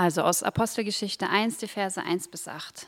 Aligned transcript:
Also 0.00 0.22
aus 0.22 0.42
Apostelgeschichte 0.42 1.28
1, 1.28 1.58
die 1.58 1.68
Verse 1.68 2.02
1 2.02 2.28
bis 2.28 2.48
8. 2.48 2.86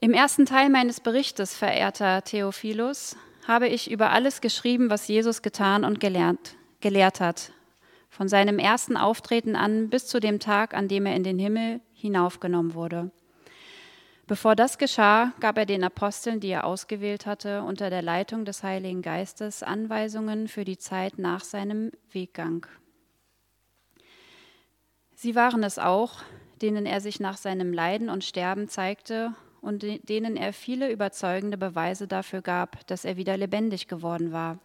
Im 0.00 0.12
ersten 0.12 0.44
Teil 0.44 0.70
meines 0.70 0.98
Berichtes, 0.98 1.56
verehrter 1.56 2.24
Theophilus, 2.24 3.14
habe 3.46 3.68
ich 3.68 3.88
über 3.88 4.10
alles 4.10 4.40
geschrieben, 4.40 4.90
was 4.90 5.06
Jesus 5.06 5.40
getan 5.40 5.84
und 5.84 6.00
gelernt, 6.00 6.56
gelehrt 6.80 7.20
hat, 7.20 7.52
von 8.10 8.26
seinem 8.26 8.58
ersten 8.58 8.96
Auftreten 8.96 9.54
an 9.54 9.88
bis 9.88 10.08
zu 10.08 10.18
dem 10.18 10.40
Tag, 10.40 10.74
an 10.74 10.88
dem 10.88 11.06
er 11.06 11.14
in 11.14 11.22
den 11.22 11.38
Himmel 11.38 11.80
hinaufgenommen 11.94 12.74
wurde. 12.74 13.12
Bevor 14.26 14.56
das 14.56 14.78
geschah, 14.78 15.32
gab 15.38 15.58
er 15.58 15.64
den 15.64 15.84
Aposteln, 15.84 16.40
die 16.40 16.48
er 16.48 16.64
ausgewählt 16.64 17.24
hatte, 17.24 17.62
unter 17.62 17.88
der 17.88 18.02
Leitung 18.02 18.44
des 18.44 18.64
Heiligen 18.64 19.02
Geistes 19.02 19.62
Anweisungen 19.62 20.48
für 20.48 20.64
die 20.64 20.76
Zeit 20.76 21.20
nach 21.20 21.44
seinem 21.44 21.92
Weggang. 22.10 22.66
Sie 25.18 25.34
waren 25.34 25.64
es 25.64 25.78
auch, 25.78 26.22
denen 26.60 26.84
er 26.84 27.00
sich 27.00 27.20
nach 27.20 27.38
seinem 27.38 27.72
Leiden 27.72 28.10
und 28.10 28.22
Sterben 28.22 28.68
zeigte 28.68 29.34
und 29.62 29.82
denen 29.82 30.36
er 30.36 30.52
viele 30.52 30.92
überzeugende 30.92 31.56
Beweise 31.56 32.06
dafür 32.06 32.42
gab, 32.42 32.86
dass 32.86 33.06
er 33.06 33.16
wieder 33.16 33.38
lebendig 33.38 33.88
geworden 33.88 34.30
war. 34.30 34.58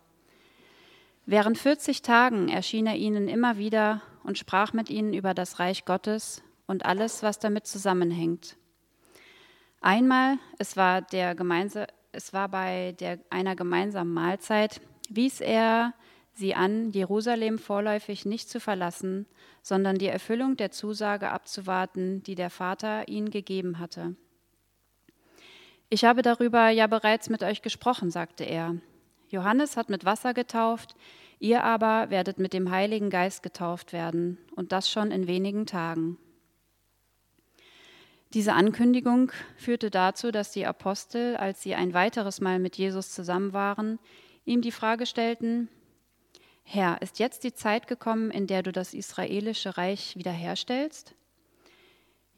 Während 1.26 1.58
40 1.58 2.02
Tagen 2.02 2.50
erschien 2.50 2.86
er 2.86 2.98
ihnen 2.98 3.30
immer 3.30 3.58
wieder 3.58 4.02
und 4.26 4.38
sprach 4.38 4.74
mit 4.74 4.90
ihnen 4.90 5.14
über 5.14 5.34
das 5.34 5.60
Reich 5.60 5.86
Gottes 5.86 6.44
und 6.68 6.86
alles, 6.86 7.24
was 7.24 7.40
damit 7.40 7.66
zusammenhängt. 7.66 8.58
Einmal, 9.80 10.38
es 10.60 10.76
war, 10.76 11.02
der 11.02 11.34
es 12.12 12.34
war 12.34 12.49
bei 12.49 12.94
der, 12.99 13.20
einer 13.30 13.55
gemeinsamen 13.55 14.13
Mahlzeit, 14.13 14.82
wies 15.08 15.40
er 15.40 15.94
sie 16.41 16.55
an, 16.55 16.91
Jerusalem 16.91 17.58
vorläufig 17.58 18.26
nicht 18.26 18.49
zu 18.49 18.59
verlassen, 18.59 19.26
sondern 19.62 19.98
die 19.98 20.08
Erfüllung 20.08 20.58
der 20.58 20.72
Zusage 20.72 21.30
abzuwarten, 21.30 22.24
die 22.24 22.35
der 22.35 22.49
Vater 22.49 23.07
ihnen 23.07 23.29
gegeben 23.29 23.79
hatte. 23.79 24.16
Ich 25.90 26.04
habe 26.04 26.21
darüber 26.21 26.70
ja 26.70 26.88
bereits 26.88 27.29
mit 27.29 27.43
euch 27.43 27.62
gesprochen, 27.62 28.12
sagte 28.12 28.43
er. 28.43 28.76
Johannes 29.29 29.77
hat 29.77 29.90
mit 29.90 30.04
Wasser 30.04 30.34
getauft, 30.34 30.96
ihr 31.40 31.63
aber 31.63 32.10
werdet 32.10 32.40
mit 32.40 32.54
dem 32.54 32.71
Heiligen 32.71 33.10
Geist 33.10 33.44
getauft 33.44 33.94
werden, 33.94 34.38
und 34.55 34.73
das 34.73 34.90
schon 34.90 35.12
in 35.12 35.27
wenigen 35.27 35.66
Tagen. 35.66 36.18
Diese 38.34 38.54
Ankündigung 38.54 39.32
führte 39.57 39.91
dazu, 39.91 40.32
dass 40.32 40.51
die 40.51 40.66
Apostel, 40.66 41.35
als 41.35 41.62
sie 41.62 41.76
ein 41.76 41.94
weiteres 41.94 42.41
Mal 42.41 42.60
mit 42.60 42.77
Jesus 42.77 43.12
zusammen 43.12 43.54
waren, 43.54 43.99
ihm 44.46 44.62
die 44.62 44.71
Frage 44.71 45.05
stellten, 45.05 45.70
Herr, 46.74 47.02
ist 47.02 47.20
jetzt 47.20 47.44
die 47.44 47.54
Zeit 47.54 47.88
gekommen, 47.88 48.32
in 48.32 48.48
der 48.48 48.64
du 48.64 48.72
das 48.72 48.94
israelische 48.94 49.76
Reich 49.77 50.16
wiederherstellst? 50.16 51.16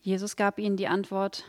Jesus 0.02 0.36
gab 0.36 0.58
ihnen 0.58 0.76
die 0.76 0.88
Antwort, 0.88 1.44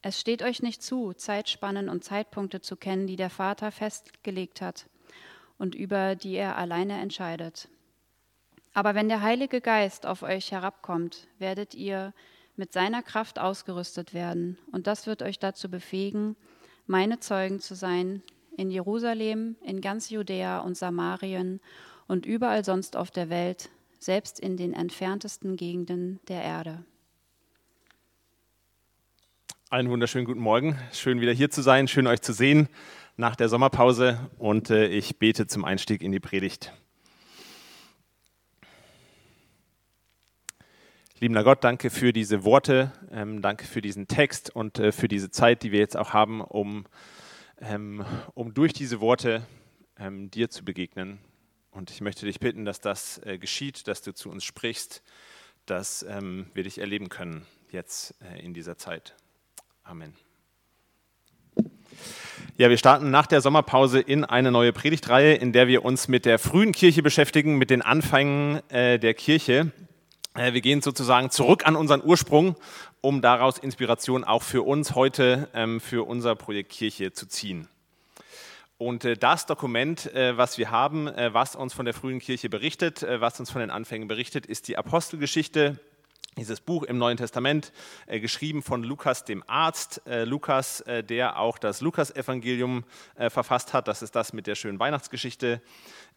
es 0.00 0.18
steht 0.18 0.42
euch 0.42 0.62
nicht 0.62 0.82
zu, 0.82 1.12
Zeitspannen 1.12 1.90
und 1.90 2.02
Zeitpunkte 2.02 2.62
zu 2.62 2.76
kennen, 2.76 3.06
die 3.06 3.16
der 3.16 3.28
Vater 3.28 3.70
festgelegt 3.70 4.62
hat 4.62 4.86
und 5.58 5.74
über 5.74 6.14
die 6.14 6.32
er 6.32 6.56
alleine 6.56 6.98
entscheidet. 6.98 7.68
Aber 8.72 8.94
wenn 8.94 9.10
der 9.10 9.20
Heilige 9.20 9.60
Geist 9.60 10.06
auf 10.06 10.22
euch 10.22 10.50
herabkommt, 10.50 11.28
werdet 11.38 11.74
ihr 11.74 12.14
mit 12.56 12.72
seiner 12.72 13.02
Kraft 13.02 13.38
ausgerüstet 13.38 14.14
werden, 14.14 14.56
und 14.72 14.86
das 14.86 15.06
wird 15.06 15.20
euch 15.20 15.38
dazu 15.38 15.68
befähigen, 15.70 16.36
meine 16.86 17.20
Zeugen 17.20 17.60
zu 17.60 17.74
sein 17.74 18.22
in 18.56 18.70
Jerusalem, 18.70 19.56
in 19.62 19.80
ganz 19.80 20.10
Judäa 20.10 20.60
und 20.60 20.76
Samarien 20.76 21.60
und 22.06 22.26
überall 22.26 22.64
sonst 22.64 22.96
auf 22.96 23.10
der 23.10 23.30
Welt, 23.30 23.70
selbst 23.98 24.40
in 24.40 24.56
den 24.56 24.72
entferntesten 24.72 25.56
Gegenden 25.56 26.20
der 26.28 26.42
Erde. 26.42 26.84
Einen 29.70 29.88
wunderschönen 29.88 30.26
guten 30.26 30.40
Morgen. 30.40 30.78
Schön 30.92 31.20
wieder 31.20 31.32
hier 31.32 31.50
zu 31.50 31.62
sein, 31.62 31.88
schön 31.88 32.06
euch 32.06 32.20
zu 32.20 32.32
sehen 32.32 32.68
nach 33.16 33.36
der 33.36 33.48
Sommerpause 33.48 34.30
und 34.38 34.70
äh, 34.70 34.86
ich 34.86 35.18
bete 35.18 35.46
zum 35.46 35.64
Einstieg 35.64 36.02
in 36.02 36.12
die 36.12 36.20
Predigt. 36.20 36.72
Liebender 41.20 41.44
Gott, 41.44 41.62
danke 41.62 41.88
für 41.88 42.12
diese 42.12 42.44
Worte, 42.44 42.92
ähm, 43.12 43.42
danke 43.42 43.64
für 43.64 43.80
diesen 43.80 44.08
Text 44.08 44.54
und 44.54 44.78
äh, 44.78 44.92
für 44.92 45.08
diese 45.08 45.30
Zeit, 45.30 45.62
die 45.62 45.70
wir 45.70 45.78
jetzt 45.78 45.96
auch 45.96 46.12
haben, 46.12 46.40
um 46.40 46.84
ähm, 47.62 48.04
um 48.34 48.54
durch 48.54 48.72
diese 48.72 49.00
Worte 49.00 49.46
ähm, 49.98 50.30
dir 50.30 50.50
zu 50.50 50.64
begegnen. 50.64 51.18
Und 51.70 51.90
ich 51.90 52.00
möchte 52.00 52.26
dich 52.26 52.40
bitten, 52.40 52.64
dass 52.64 52.80
das 52.80 53.18
äh, 53.24 53.38
geschieht, 53.38 53.88
dass 53.88 54.02
du 54.02 54.12
zu 54.12 54.30
uns 54.30 54.44
sprichst, 54.44 55.02
dass 55.64 56.02
ähm, 56.02 56.46
wir 56.54 56.64
dich 56.64 56.78
erleben 56.78 57.08
können 57.08 57.46
jetzt 57.70 58.14
äh, 58.22 58.44
in 58.44 58.52
dieser 58.52 58.76
Zeit. 58.76 59.14
Amen. 59.82 60.14
Ja, 62.56 62.68
wir 62.68 62.76
starten 62.76 63.10
nach 63.10 63.26
der 63.26 63.40
Sommerpause 63.40 64.00
in 64.00 64.24
eine 64.24 64.50
neue 64.50 64.72
Predigtreihe, 64.72 65.34
in 65.34 65.52
der 65.52 65.68
wir 65.68 65.84
uns 65.84 66.08
mit 66.08 66.26
der 66.26 66.38
frühen 66.38 66.72
Kirche 66.72 67.02
beschäftigen, 67.02 67.56
mit 67.56 67.70
den 67.70 67.82
Anfängen 67.82 68.60
äh, 68.70 68.98
der 68.98 69.14
Kirche. 69.14 69.72
Äh, 70.34 70.54
wir 70.54 70.60
gehen 70.62 70.80
sozusagen 70.80 71.30
zurück 71.30 71.66
an 71.66 71.76
unseren 71.76 72.02
Ursprung 72.02 72.56
um 73.04 73.20
daraus 73.20 73.58
Inspiration 73.58 74.22
auch 74.22 74.44
für 74.44 74.62
uns 74.62 74.94
heute, 74.94 75.48
ähm, 75.54 75.80
für 75.80 76.06
unser 76.06 76.36
Projekt 76.36 76.70
Kirche 76.70 77.12
zu 77.12 77.26
ziehen. 77.26 77.68
Und 78.78 79.04
äh, 79.04 79.16
das 79.16 79.46
Dokument, 79.46 80.06
äh, 80.14 80.36
was 80.36 80.56
wir 80.56 80.70
haben, 80.70 81.06
was 81.06 81.56
uns 81.56 81.74
von 81.74 81.84
der 81.84 81.94
frühen 81.94 82.20
Kirche 82.20 82.48
berichtet, 82.48 83.04
was 83.08 83.40
uns 83.40 83.50
von 83.50 83.60
den 83.60 83.70
Anfängen 83.70 84.08
berichtet, 84.08 84.46
ist 84.46 84.68
die 84.68 84.78
Apostelgeschichte, 84.78 85.80
dieses 86.38 86.60
Buch 86.60 86.82
im 86.84 86.96
Neuen 86.98 87.18
Testament, 87.18 87.72
geschrieben 88.06 88.62
von 88.62 88.82
Lukas 88.82 89.24
dem 89.24 89.44
Arzt. 89.46 90.00
Lukas, 90.06 90.82
der 90.86 91.38
auch 91.38 91.58
das 91.58 91.82
Lukasevangelium 91.82 92.84
verfasst 93.28 93.74
hat. 93.74 93.86
Das 93.86 94.00
ist 94.00 94.16
das 94.16 94.32
mit 94.32 94.46
der 94.46 94.54
schönen 94.54 94.78
Weihnachtsgeschichte. 94.78 95.60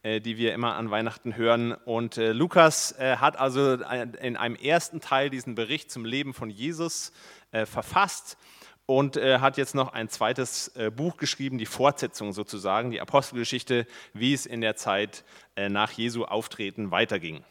Äh, 0.05 0.21
die 0.21 0.37
wir 0.37 0.53
immer 0.53 0.75
an 0.75 0.91
Weihnachten 0.91 1.35
hören. 1.35 1.71
Und 1.73 2.19
äh, 2.19 2.31
Lukas 2.31 2.91
äh, 2.99 3.17
hat 3.17 3.39
also 3.39 3.73
in 3.73 4.37
einem 4.37 4.55
ersten 4.55 5.01
Teil 5.01 5.31
diesen 5.31 5.55
Bericht 5.55 5.89
zum 5.89 6.05
Leben 6.05 6.35
von 6.35 6.51
Jesus 6.51 7.11
verfasst 7.51 8.37
und 8.85 9.15
hat 9.15 9.55
jetzt 9.55 9.75
noch 9.75 9.93
ein 9.93 10.09
zweites 10.09 10.73
Buch 10.97 11.15
geschrieben, 11.15 11.57
die 11.57 11.65
Fortsetzung 11.65 12.33
sozusagen, 12.33 12.91
die 12.91 12.99
Apostelgeschichte, 12.99 13.87
wie 14.13 14.33
es 14.33 14.45
in 14.45 14.59
der 14.59 14.75
Zeit 14.75 15.23
nach 15.55 15.91
Jesu 15.93 16.25
Auftreten 16.25 16.91
weiterging. 16.91 17.45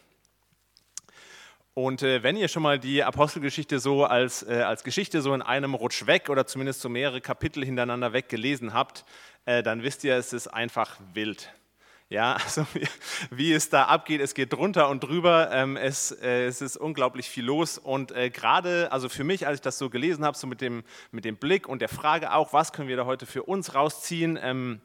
Und 1.77 2.03
äh, 2.03 2.23
wenn 2.23 2.37
ihr 2.37 2.47
schon 2.47 2.63
mal 2.63 2.79
die 2.79 3.03
Apostelgeschichte 3.03 3.79
so 3.79 4.05
als, 4.05 4.43
äh, 4.43 4.61
als 4.61 4.85
Geschichte 4.85 5.21
so 5.21 5.33
in 5.33 5.41
einem 5.41 5.73
Rutsch 5.73 6.07
weg 6.07 6.29
oder 6.29 6.47
zumindest 6.47 6.79
so 6.79 6.87
mehrere 6.87 7.19
Kapitel 7.19 7.65
hintereinander 7.65 8.13
weg 8.13 8.29
gelesen 8.29 8.73
habt, 8.73 9.03
äh, 9.43 9.61
dann 9.61 9.83
wisst 9.83 10.05
ihr, 10.05 10.15
es 10.15 10.31
ist 10.31 10.47
einfach 10.47 10.97
wild. 11.13 11.53
Ja, 12.07 12.35
also 12.45 12.65
wie, 12.73 12.87
wie, 13.29 13.51
es 13.51 13.69
da 13.69 13.87
abgeht, 13.87 14.21
es 14.21 14.35
geht 14.35 14.53
drunter 14.53 14.87
und 14.87 15.03
drüber, 15.03 15.49
ähm, 15.51 15.75
es, 15.75 16.11
äh, 16.11 16.45
es 16.45 16.61
ist 16.61 16.77
unglaublich 16.77 17.27
viel 17.27 17.43
los 17.43 17.77
und 17.77 18.13
äh, 18.13 18.29
gerade, 18.29 18.89
also 18.93 19.09
für 19.09 19.25
mich, 19.25 19.45
als 19.45 19.55
ich 19.55 19.61
das 19.61 19.77
so 19.77 19.89
gelesen 19.89 20.23
habe, 20.23 20.37
so 20.37 20.47
mit 20.47 20.61
dem, 20.61 20.81
mit 21.11 21.25
dem 21.25 21.35
Blick 21.35 21.67
und 21.67 21.81
der 21.81 21.89
Frage 21.89 22.31
auch, 22.31 22.53
was 22.53 22.71
können 22.71 22.87
wir 22.87 22.95
da 22.95 23.05
heute 23.05 23.25
für 23.25 23.43
uns 23.43 23.75
rausziehen, 23.75 24.39
ähm, 24.41 24.79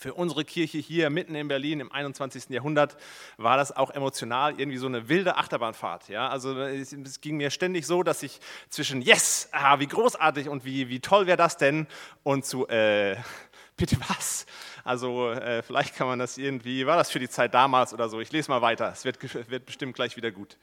für 0.00 0.14
unsere 0.14 0.46
Kirche 0.46 0.78
hier 0.78 1.10
mitten 1.10 1.34
in 1.34 1.46
Berlin 1.46 1.80
im 1.80 1.92
21. 1.92 2.48
Jahrhundert 2.48 2.96
war 3.36 3.58
das 3.58 3.76
auch 3.76 3.90
emotional 3.90 4.58
irgendwie 4.58 4.78
so 4.78 4.86
eine 4.86 5.10
wilde 5.10 5.36
Achterbahnfahrt. 5.36 6.08
Ja? 6.08 6.28
Also 6.28 6.58
es, 6.58 6.94
es 6.94 7.20
ging 7.20 7.36
mir 7.36 7.50
ständig 7.50 7.86
so, 7.86 8.02
dass 8.02 8.22
ich 8.22 8.40
zwischen 8.70 9.02
Yes, 9.02 9.50
ah, 9.52 9.78
wie 9.78 9.86
großartig 9.86 10.48
und 10.48 10.64
wie, 10.64 10.88
wie 10.88 11.00
toll 11.00 11.26
wäre 11.26 11.36
das 11.36 11.58
denn 11.58 11.86
und 12.22 12.46
zu 12.46 12.66
äh, 12.68 13.16
Bitte 13.76 13.96
was? 14.08 14.46
Also 14.84 15.32
äh, 15.32 15.62
vielleicht 15.62 15.94
kann 15.94 16.06
man 16.06 16.18
das 16.18 16.38
irgendwie, 16.38 16.86
war 16.86 16.96
das 16.96 17.10
für 17.10 17.18
die 17.18 17.28
Zeit 17.28 17.52
damals 17.52 17.94
oder 17.94 18.08
so? 18.08 18.20
Ich 18.20 18.32
lese 18.32 18.50
mal 18.50 18.62
weiter, 18.62 18.90
es 18.92 19.04
wird, 19.04 19.18
wird 19.50 19.66
bestimmt 19.66 19.94
gleich 19.94 20.16
wieder 20.16 20.30
gut. 20.30 20.56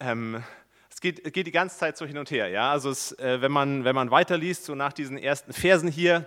Ähm, 0.00 0.42
es 0.90 1.00
geht, 1.00 1.32
geht, 1.32 1.46
die 1.46 1.52
ganze 1.52 1.78
Zeit 1.78 1.98
so 1.98 2.06
hin 2.06 2.16
und 2.16 2.30
her. 2.30 2.48
Ja? 2.48 2.70
Also 2.70 2.90
es, 2.90 3.12
äh, 3.18 3.42
wenn, 3.42 3.52
man, 3.52 3.84
wenn 3.84 3.94
man 3.94 4.10
weiterliest, 4.10 4.64
so 4.64 4.74
nach 4.74 4.94
diesen 4.94 5.18
ersten 5.18 5.52
Versen 5.52 5.90
hier, 5.90 6.26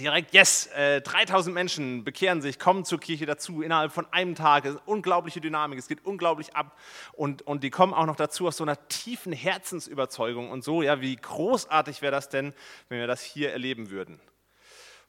direkt, 0.00 0.32
yes, 0.32 0.66
äh, 0.68 1.02
3000 1.02 1.54
Menschen 1.54 2.04
bekehren 2.04 2.40
sich, 2.40 2.58
kommen 2.58 2.84
zur 2.84 2.98
Kirche 2.98 3.26
dazu 3.26 3.62
innerhalb 3.62 3.92
von 3.92 4.06
einem 4.10 4.34
Tag. 4.34 4.64
Es 4.64 4.74
ist 4.74 4.82
unglaubliche 4.86 5.40
Dynamik, 5.40 5.78
es 5.78 5.88
geht 5.88 6.04
unglaublich 6.04 6.56
ab. 6.56 6.78
Und, 7.12 7.42
und 7.42 7.62
die 7.62 7.70
kommen 7.70 7.92
auch 7.92 8.06
noch 8.06 8.16
dazu 8.16 8.46
aus 8.46 8.56
so 8.56 8.64
einer 8.64 8.88
tiefen 8.88 9.32
Herzensüberzeugung 9.32 10.50
und 10.50 10.64
so, 10.64 10.82
ja, 10.82 11.00
wie 11.00 11.16
großartig 11.16 12.00
wäre 12.00 12.12
das 12.12 12.28
denn, 12.28 12.54
wenn 12.88 13.00
wir 13.00 13.06
das 13.06 13.22
hier 13.22 13.52
erleben 13.52 13.90
würden. 13.90 14.20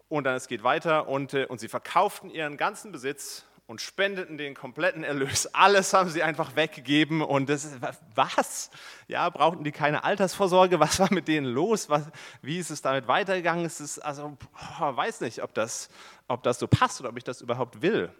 Und 0.10 0.26
dann 0.26 0.36
es 0.36 0.48
geht 0.48 0.64
weiter 0.64 1.08
und, 1.08 1.34
äh, 1.34 1.46
und 1.46 1.60
sie 1.60 1.70
verkauften 1.70 2.30
ihren 2.30 2.58
ganzen 2.58 2.92
Besitz 2.92 3.46
und 3.74 3.82
spendeten 3.82 4.38
den 4.38 4.54
kompletten 4.54 5.04
Erlös. 5.04 5.48
Alles 5.52 5.94
haben 5.94 6.08
sie 6.08 6.22
einfach 6.22 6.56
weggegeben 6.56 7.24
und 7.24 7.50
das 7.50 7.66
ist, 7.66 7.80
was? 8.14 8.70
Ja, 9.08 9.28
brauchten 9.32 9.64
die 9.64 9.72
keine 9.72 10.04
Altersvorsorge? 10.04 10.80
Was 10.80 11.00
war 11.00 11.12
mit 11.12 11.28
denen 11.28 11.48
los? 11.48 11.90
Was, 11.90 12.04
wie 12.44 12.60
ist 12.60 12.70
es 12.70 12.84
damit 12.84 13.08
weitergegangen? 13.08 13.66
Es 13.66 13.82
ist 13.82 13.98
also, 13.98 14.38
weiß 14.78 15.22
nicht, 15.22 15.42
ob 15.42 15.56
das, 15.56 15.90
ob 16.28 16.44
das 16.44 16.60
so 16.60 16.68
passt 16.68 17.00
oder 17.00 17.10
ob 17.10 17.18
ich 17.18 17.24
das 17.24 17.42
überhaupt 17.42 17.82
will. 17.82 18.12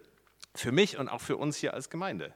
Für 0.56 0.72
mich 0.72 0.98
und 0.98 1.08
auch 1.08 1.20
für 1.20 1.36
uns 1.36 1.56
hier 1.56 1.72
als 1.72 1.88
Gemeinde. 1.88 2.34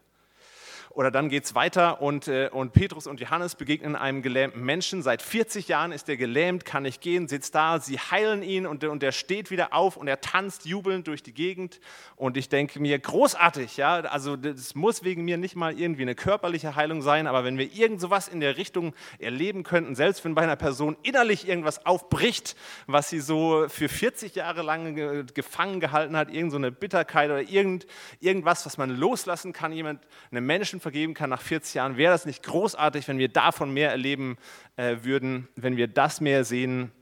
Oder 0.91 1.11
dann 1.11 1.29
geht 1.29 1.45
es 1.45 1.55
weiter 1.55 2.01
und, 2.01 2.29
äh, 2.29 2.49
und 2.51 2.73
Petrus 2.73 3.07
und 3.07 3.21
Johannes 3.21 3.55
begegnen 3.55 3.95
einem 3.95 4.23
gelähmten 4.23 4.65
Menschen. 4.65 5.03
Seit 5.03 5.23
40 5.23 5.69
Jahren 5.69 5.93
ist 5.93 6.09
er 6.09 6.17
gelähmt, 6.17 6.65
kann 6.65 6.83
nicht 6.83 7.01
gehen, 7.01 7.29
sitzt 7.29 7.55
da. 7.55 7.79
Sie 7.79 7.99
heilen 7.99 8.43
ihn 8.43 8.67
und, 8.67 8.83
und 8.85 9.03
er 9.03 9.13
steht 9.13 9.51
wieder 9.51 9.73
auf 9.75 9.97
und 9.97 10.09
er 10.09 10.21
tanzt 10.21 10.65
jubelnd 10.65 11.07
durch 11.07 11.23
die 11.23 11.35
Gegend. 11.35 11.81
Und 12.17 12.37
ich 12.37 12.49
denke 12.49 12.81
mir, 12.81 12.99
großartig, 12.99 13.77
ja. 13.77 14.01
Also, 14.01 14.37
das 14.37 14.75
muss 14.75 15.05
wegen 15.05 15.25
mir 15.25 15.37
nicht 15.37 15.57
mal 15.57 15.79
irgendwie 15.79 16.03
eine 16.03 16.15
körperliche 16.15 16.75
Heilung 16.75 17.03
sein, 17.03 17.27
aber 17.27 17.45
wenn 17.45 17.59
wir 17.59 17.73
irgend 17.73 18.01
sowas 18.01 18.29
in 18.29 18.41
der 18.41 18.57
Richtung 18.57 18.95
erleben 19.19 19.63
könnten, 19.63 19.95
selbst 19.95 20.25
wenn 20.25 20.35
bei 20.35 20.43
einer 20.43 20.57
Person 20.57 20.97
innerlich 21.03 21.47
irgendwas 21.47 21.85
aufbricht, 21.87 22.57
was 22.87 23.09
sie 23.11 23.21
so 23.21 23.67
für 23.69 23.89
40 23.89 24.35
Jahre 24.35 24.63
lang 24.63 25.27
gefangen 25.35 25.81
gehalten 25.81 26.17
hat, 26.17 26.33
irgendeine 26.33 26.69
so 26.69 26.73
Bitterkeit 26.73 27.31
oder 27.31 27.43
irgend, 27.43 27.87
irgendwas, 28.21 28.67
was 28.67 28.79
man 28.79 28.91
loslassen 28.91 29.53
kann, 29.53 29.73
jemand 29.73 30.01
einem 30.31 30.47
Menschen 30.47 30.78
vergeben 30.81 31.15
kann 31.15 31.31
nach 31.31 31.43
40 31.43 31.75
Jahren, 31.75 31.97
wäre 31.97 32.13
das 32.13 32.27
nicht 32.27 32.43
großartig, 32.43 33.07
wenn 33.09 33.19
wir 33.19 33.29
davon 33.29 33.73
mehr 33.73 33.91
erleben 33.91 34.37
äh, 34.77 34.97
würden, 35.03 35.49
wenn 35.57 35.77
wir 35.77 35.89
das 35.89 36.21
mehr 36.21 36.45
sehen 36.45 36.93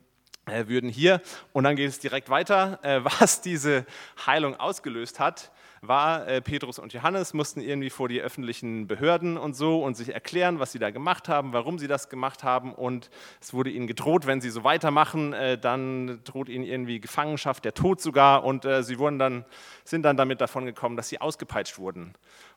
äh, 0.46 0.66
würden 0.68 0.90
hier. 0.90 1.20
Und 1.52 1.64
dann 1.64 1.76
geht 1.76 1.88
es 1.88 1.98
direkt 1.98 2.30
weiter, 2.30 2.78
äh, 2.82 3.04
was 3.20 3.40
diese 3.40 3.86
Heilung 4.26 4.56
ausgelöst 4.56 5.20
hat 5.20 5.50
war, 5.82 6.26
äh, 6.26 6.40
Petrus 6.40 6.78
und 6.78 6.92
Johannes 6.92 7.34
mussten 7.34 7.60
irgendwie 7.60 7.90
vor 7.90 8.08
die 8.08 8.20
öffentlichen 8.20 8.86
Behörden 8.86 9.36
und 9.36 9.54
so 9.54 9.82
und 9.82 9.96
sich 9.96 10.12
erklären, 10.12 10.58
was 10.58 10.72
sie 10.72 10.78
da 10.78 10.90
gemacht 10.90 11.28
haben, 11.28 11.52
warum 11.52 11.78
sie 11.78 11.86
das 11.86 12.08
gemacht 12.08 12.44
haben. 12.44 12.72
Und 12.74 13.10
es 13.40 13.52
wurde 13.52 13.70
ihnen 13.70 13.86
gedroht, 13.86 14.26
wenn 14.26 14.40
sie 14.40 14.50
so 14.50 14.64
weitermachen, 14.64 15.32
äh, 15.32 15.58
dann 15.58 16.20
droht 16.24 16.48
ihnen 16.48 16.64
irgendwie 16.64 17.00
Gefangenschaft, 17.00 17.64
der 17.64 17.74
Tod 17.74 18.00
sogar. 18.00 18.44
Und 18.44 18.64
äh, 18.64 18.82
sie 18.82 18.98
wurden 18.98 19.18
dann, 19.18 19.44
sind 19.84 20.02
dann 20.02 20.16
damit 20.16 20.40
davon 20.40 20.66
gekommen, 20.66 20.96
dass 20.96 21.08
sie 21.08 21.20
ausgepeitscht 21.20 21.78
wurden. 21.78 22.14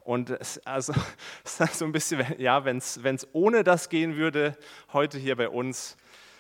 Und 0.10 0.32
es, 0.32 0.58
also, 0.66 0.92
es 1.44 1.60
ist 1.60 1.78
so 1.78 1.86
ein 1.86 1.92
bisschen, 1.92 2.26
ja, 2.40 2.66
wenn 2.66 2.78
es 2.78 3.28
ohne 3.32 3.64
das 3.64 3.90
gehen 3.90 4.16
würde, 4.16 4.58
heute 4.92 5.20
hier 5.20 5.36
bei 5.36 5.50
uns, 5.50 5.98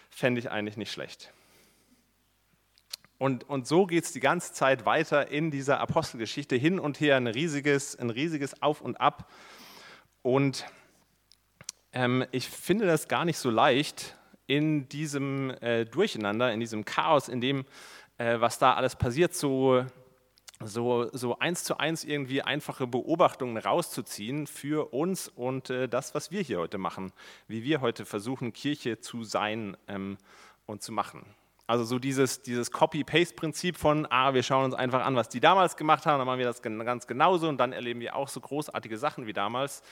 fände 0.09 0.39
ich 0.39 0.49
eigentlich 0.49 0.75
nicht 0.75 0.91
schlecht. 0.91 1.31
Und, 3.19 3.47
und 3.47 3.67
so 3.67 3.85
geht 3.85 4.05
es 4.05 4.11
die 4.11 4.21
ganze 4.21 4.53
Zeit 4.53 4.87
weiter 4.87 5.29
in 5.29 5.51
dieser 5.51 5.79
Apostelgeschichte 5.81 6.55
hin 6.55 6.79
und 6.79 6.99
her, 6.99 7.15
ein 7.17 7.27
riesiges, 7.27 7.95
ein 7.95 8.09
riesiges 8.09 8.59
Auf 8.63 8.81
und 8.81 8.99
Ab. 8.99 9.31
Und 10.23 10.65
ähm, 11.93 12.25
ich 12.31 12.49
finde 12.49 12.87
das 12.87 13.07
gar 13.07 13.23
nicht 13.23 13.37
so 13.37 13.51
leicht 13.51 14.17
in 14.47 14.89
diesem 14.89 15.51
äh, 15.61 15.85
Durcheinander, 15.85 16.51
in 16.51 16.59
diesem 16.59 16.85
Chaos, 16.85 17.29
in 17.29 17.39
dem, 17.39 17.65
äh, 18.17 18.39
was 18.39 18.57
da 18.57 18.73
alles 18.73 18.95
passiert, 18.95 19.35
so, 19.35 19.85
so, 20.63 21.09
so 21.13 21.39
eins 21.39 21.63
zu 21.63 21.77
eins 21.77 22.03
irgendwie 22.03 22.41
einfache 22.41 22.85
Beobachtungen 22.85 23.57
rauszuziehen 23.57 24.45
für 24.45 24.93
uns 24.93 25.29
und 25.29 25.69
äh, 25.69 25.87
das, 25.87 26.13
was 26.13 26.31
wir 26.31 26.41
hier 26.41 26.59
heute 26.59 26.77
machen, 26.77 27.13
wie 27.47 27.63
wir 27.63 27.81
heute 27.81 28.05
versuchen, 28.05 28.51
Kirche 28.51 28.99
zu 28.99 29.23
sein 29.23 29.77
ähm, 29.87 30.17
und 30.65 30.81
zu 30.81 30.91
machen. 30.91 31.25
Also 31.65 31.83
so 31.83 31.99
dieses, 31.99 32.41
dieses 32.41 32.71
Copy-Paste-Prinzip 32.71 33.77
von, 33.77 34.07
ah, 34.09 34.33
wir 34.33 34.41
schauen 34.41 34.65
uns 34.65 34.73
einfach 34.73 35.05
an, 35.05 35.15
was 35.15 35.29
die 35.29 35.39
damals 35.39 35.77
gemacht 35.77 36.07
haben, 36.07 36.17
dann 36.17 36.25
machen 36.25 36.39
wir 36.39 36.45
das 36.47 36.63
ganz 36.63 37.05
genauso 37.05 37.47
und 37.47 37.57
dann 37.57 37.73
erleben 37.73 37.99
wir 37.99 38.15
auch 38.15 38.27
so 38.27 38.41
großartige 38.41 38.97
Sachen 38.97 39.27
wie 39.27 39.33
damals. 39.33 39.83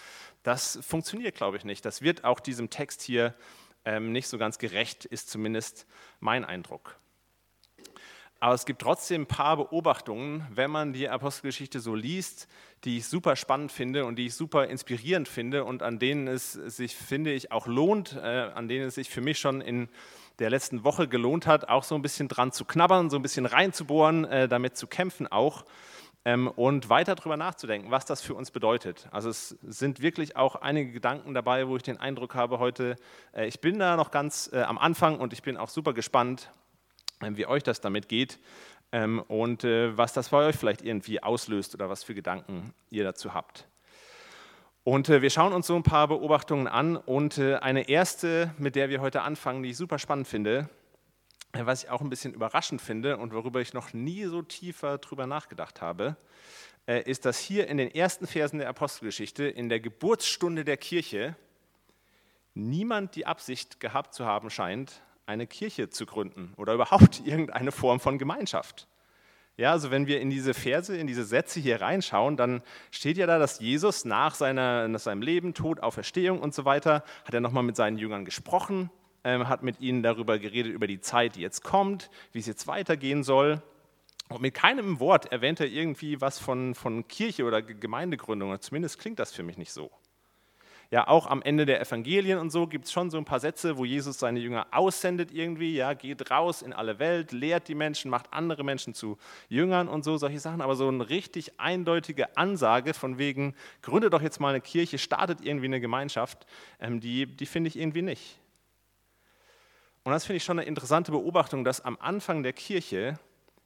Das 0.42 0.80
funktioniert, 0.82 1.36
glaube 1.36 1.56
ich, 1.56 1.66
nicht. 1.66 1.86
Das 1.86 2.02
wird 2.02 2.24
auch 2.24 2.40
diesem 2.40 2.72
Text 2.72 3.04
hier 3.04 3.36
ähm, 3.86 4.12
nicht 4.12 4.28
so 4.28 4.40
ganz 4.40 4.58
gerecht, 4.58 5.06
ist 5.06 5.30
zumindest 5.30 5.86
mein 6.20 6.46
Eindruck. 6.46 6.98
Aber 8.40 8.54
es 8.54 8.66
gibt 8.66 8.82
trotzdem 8.82 9.24
ein 9.24 9.28
paar 9.28 9.58
Beobachtungen, 9.58 10.46
wenn 10.54 10.70
man 10.70 10.94
die 10.94 11.10
Apostelgeschichte 11.10 11.80
so 11.80 11.96
liest, 11.96 12.48
die 12.84 12.98
ich 12.98 13.08
super 13.08 13.36
spannend 13.36 13.72
finde 13.72 14.06
und 14.06 14.18
die 14.18 14.28
ich 14.28 14.36
super 14.36 14.68
inspirierend 14.68 15.28
finde 15.28 15.64
und 15.64 15.82
an 15.82 15.98
denen 15.98 16.28
es 16.28 16.54
sich, 16.54 16.96
finde 16.96 17.34
ich, 17.34 17.52
auch 17.52 17.66
lohnt, 17.66 18.16
äh, 18.16 18.52
an 18.54 18.68
denen 18.68 18.88
es 18.88 18.96
sich 18.96 19.10
für 19.10 19.22
mich 19.22 19.40
schon 19.40 19.62
in 19.62 19.90
der 20.38 20.52
letzten 20.52 20.84
Woche 20.84 21.08
gelohnt 21.08 21.48
hat, 21.48 21.68
auch 21.68 21.84
so 21.84 21.96
ein 21.96 22.04
bisschen 22.04 22.28
dran 22.28 22.52
zu 22.52 22.64
knabbern, 22.64 23.10
so 23.10 23.16
ein 23.16 23.24
bisschen 23.24 23.48
reinzubohren, 23.48 24.26
äh, 24.26 24.48
damit 24.48 24.78
zu 24.78 24.86
kämpfen 24.86 25.26
auch 25.26 25.66
ähm, 26.24 26.48
und 26.48 26.90
weiter 26.90 27.16
darüber 27.16 27.38
nachzudenken, 27.38 27.90
was 27.90 28.06
das 28.06 28.22
für 28.22 28.36
uns 28.36 28.52
bedeutet. 28.52 29.08
Also 29.12 29.30
es 29.30 29.58
sind 29.64 30.02
wirklich 30.02 30.36
auch 30.36 30.56
einige 30.58 30.92
Gedanken 30.92 31.34
dabei, 31.34 31.68
wo 31.68 31.76
ich 31.76 31.84
den 31.84 32.00
Eindruck 32.00 32.36
habe 32.36 32.60
heute, 32.60 32.98
äh, 33.34 33.48
ich 33.48 33.62
bin 33.62 33.80
da 33.80 33.96
noch 33.96 34.12
ganz 34.12 34.50
äh, 34.54 34.62
am 34.62 34.78
Anfang 34.78 35.20
und 35.20 35.34
ich 35.34 35.42
bin 35.42 35.58
auch 35.58 35.70
super 35.70 35.94
gespannt, 35.94 36.52
wie 37.22 37.46
euch 37.46 37.64
das 37.64 37.82
damit 37.82 38.10
geht 38.10 38.40
ähm, 38.92 39.20
und 39.28 39.64
äh, 39.64 39.98
was 39.98 40.14
das 40.14 40.30
bei 40.30 40.46
euch 40.46 40.56
vielleicht 40.56 40.82
irgendwie 40.82 41.22
auslöst 41.22 41.76
oder 41.76 41.90
was 41.90 42.04
für 42.04 42.14
Gedanken 42.14 42.74
ihr 42.90 43.04
dazu 43.04 43.34
habt. 43.34 43.68
Und 44.84 45.10
äh, 45.10 45.22
wir 45.22 45.30
schauen 45.30 45.54
uns 45.54 45.68
so 45.68 45.76
ein 45.76 45.84
paar 45.84 46.08
Beobachtungen 46.08 46.68
an 46.68 46.96
und 46.96 47.38
äh, 47.38 47.56
eine 47.56 47.90
erste, 47.90 48.54
mit 48.58 48.76
der 48.76 48.90
wir 48.90 49.02
heute 49.02 49.22
anfangen, 49.22 49.64
die 49.64 49.72
ich 49.72 49.78
super 49.78 50.00
spannend 50.00 50.28
finde, 50.28 50.70
was 51.54 51.84
ich 51.84 51.90
auch 51.90 52.02
ein 52.02 52.10
bisschen 52.10 52.34
überraschend 52.34 52.82
finde 52.82 53.18
und 53.18 53.34
worüber 53.34 53.60
ich 53.62 53.74
noch 53.74 53.94
nie 53.94 54.26
so 54.26 54.42
tiefer 54.42 54.98
drüber 54.98 55.28
nachgedacht 55.28 55.82
habe, 55.82 56.18
ist, 56.86 57.26
dass 57.26 57.40
hier 57.40 57.68
in 57.68 57.78
den 57.78 57.90
ersten 57.90 58.28
Versen 58.28 58.60
der 58.60 58.70
Apostelgeschichte, 58.70 59.46
in 59.46 59.68
der 59.68 59.80
Geburtsstunde 59.80 60.64
der 60.64 60.78
Kirche, 60.78 61.36
niemand 62.54 63.16
die 63.16 63.26
Absicht 63.26 63.80
gehabt 63.80 64.14
zu 64.14 64.26
haben 64.26 64.50
scheint, 64.50 65.02
eine 65.28 65.46
Kirche 65.46 65.90
zu 65.90 66.06
gründen 66.06 66.54
oder 66.58 66.74
überhaupt 66.74 67.22
irgendeine 67.26 67.72
Form 67.72 68.00
von 68.00 68.18
Gemeinschaft. 68.18 68.88
Ja, 69.58 69.72
also 69.72 69.90
wenn 69.90 70.06
wir 70.06 70.22
in 70.22 70.30
diese 70.30 70.54
Verse, 70.54 70.96
in 70.96 71.08
diese 71.08 71.26
Sätze 71.26 71.60
hier 71.60 71.82
reinschauen, 71.82 72.38
dann 72.38 72.62
steht 72.92 73.18
ja 73.18 73.26
da, 73.26 73.40
dass 73.40 73.60
Jesus 73.60 74.06
nach, 74.06 74.36
seiner, 74.36 74.88
nach 74.88 75.00
seinem 75.00 75.24
Leben, 75.24 75.56
Tod, 75.56 75.82
Auferstehung 75.82 76.40
und 76.40 76.54
so 76.54 76.64
weiter, 76.64 77.04
hat 77.26 77.34
er 77.34 77.42
nochmal 77.42 77.64
mit 77.64 77.76
seinen 77.76 77.98
Jüngern 77.98 78.24
gesprochen, 78.24 78.92
ähm, 79.24 79.50
hat 79.50 79.64
mit 79.64 79.80
ihnen 79.80 80.04
darüber 80.04 80.38
geredet, 80.38 80.74
über 80.74 80.86
die 80.86 81.02
Zeit, 81.02 81.36
die 81.36 81.42
jetzt 81.42 81.64
kommt, 81.64 82.12
wie 82.34 82.40
es 82.40 82.46
jetzt 82.46 82.68
weitergehen 82.68 83.24
soll. 83.24 83.64
Und 84.30 84.42
mit 84.42 84.54
keinem 84.54 85.00
Wort 85.00 85.32
erwähnt 85.32 85.60
er 85.60 85.68
irgendwie 85.68 86.22
was 86.22 86.38
von, 86.38 86.76
von 86.76 87.08
Kirche 87.08 87.44
oder 87.44 87.64
Gemeindegründung, 87.64 88.62
zumindest 88.62 89.00
klingt 89.00 89.18
das 89.18 89.34
für 89.34 89.42
mich 89.42 89.58
nicht 89.58 89.72
so 89.72 89.90
ja 90.92 91.08
auch 91.08 91.28
am 91.28 91.42
Ende 91.42 91.66
der 91.66 91.82
Evangelien 91.82 92.40
und 92.40 92.50
so 92.50 92.68
gibt 92.68 92.86
es 92.86 92.92
schon 92.92 93.10
so 93.10 93.18
ein 93.18 93.26
paar 93.26 93.40
Sätze, 93.40 93.78
wo 93.78 93.86
Jesus 93.86 94.20
seine 94.20 94.40
Jünger 94.40 94.68
aussendet 94.72 95.32
irgendwie, 95.32 95.76
ja, 95.76 95.94
geht 95.94 96.32
raus 96.32 96.62
in 96.62 96.74
alle 96.74 97.00
Welt, 97.00 97.32
lehrt 97.32 97.68
die 97.68 97.76
Menschen, 97.76 98.10
macht 98.10 98.32
andere 98.32 98.64
Menschen 98.64 98.94
zu 98.94 99.18
Jüngern 99.50 99.88
und 99.88 100.04
so, 100.04 100.18
solche 100.18 100.40
Sachen. 100.40 100.62
Aber 100.62 100.76
so 100.76 100.88
eine 100.88 101.10
richtig 101.10 101.60
eindeutige 101.60 102.38
Ansage 102.38 102.94
von 102.94 103.18
wegen, 103.18 103.56
gründet 103.82 104.14
doch 104.14 104.22
jetzt 104.22 104.40
mal 104.40 104.50
eine 104.50 104.62
Kirche, 104.62 104.98
startet 104.98 105.42
irgendwie 105.42 105.68
eine 105.68 105.82
Gemeinschaft, 105.82 106.46
ähm, 106.80 107.00
die, 107.00 107.26
die 107.26 107.46
finde 107.46 107.68
ich 107.68 107.78
irgendwie 107.78 108.02
nicht. 108.02 108.40
Und 110.04 110.14
das 110.14 110.26
finde 110.26 110.38
ich 110.38 110.46
schon 110.46 110.58
eine 110.58 110.68
interessante 110.68 111.12
Beobachtung, 111.12 111.66
dass 111.66 111.82
am 111.82 111.98
Anfang 112.00 112.42
der 112.42 112.54
Kirche 112.54 113.20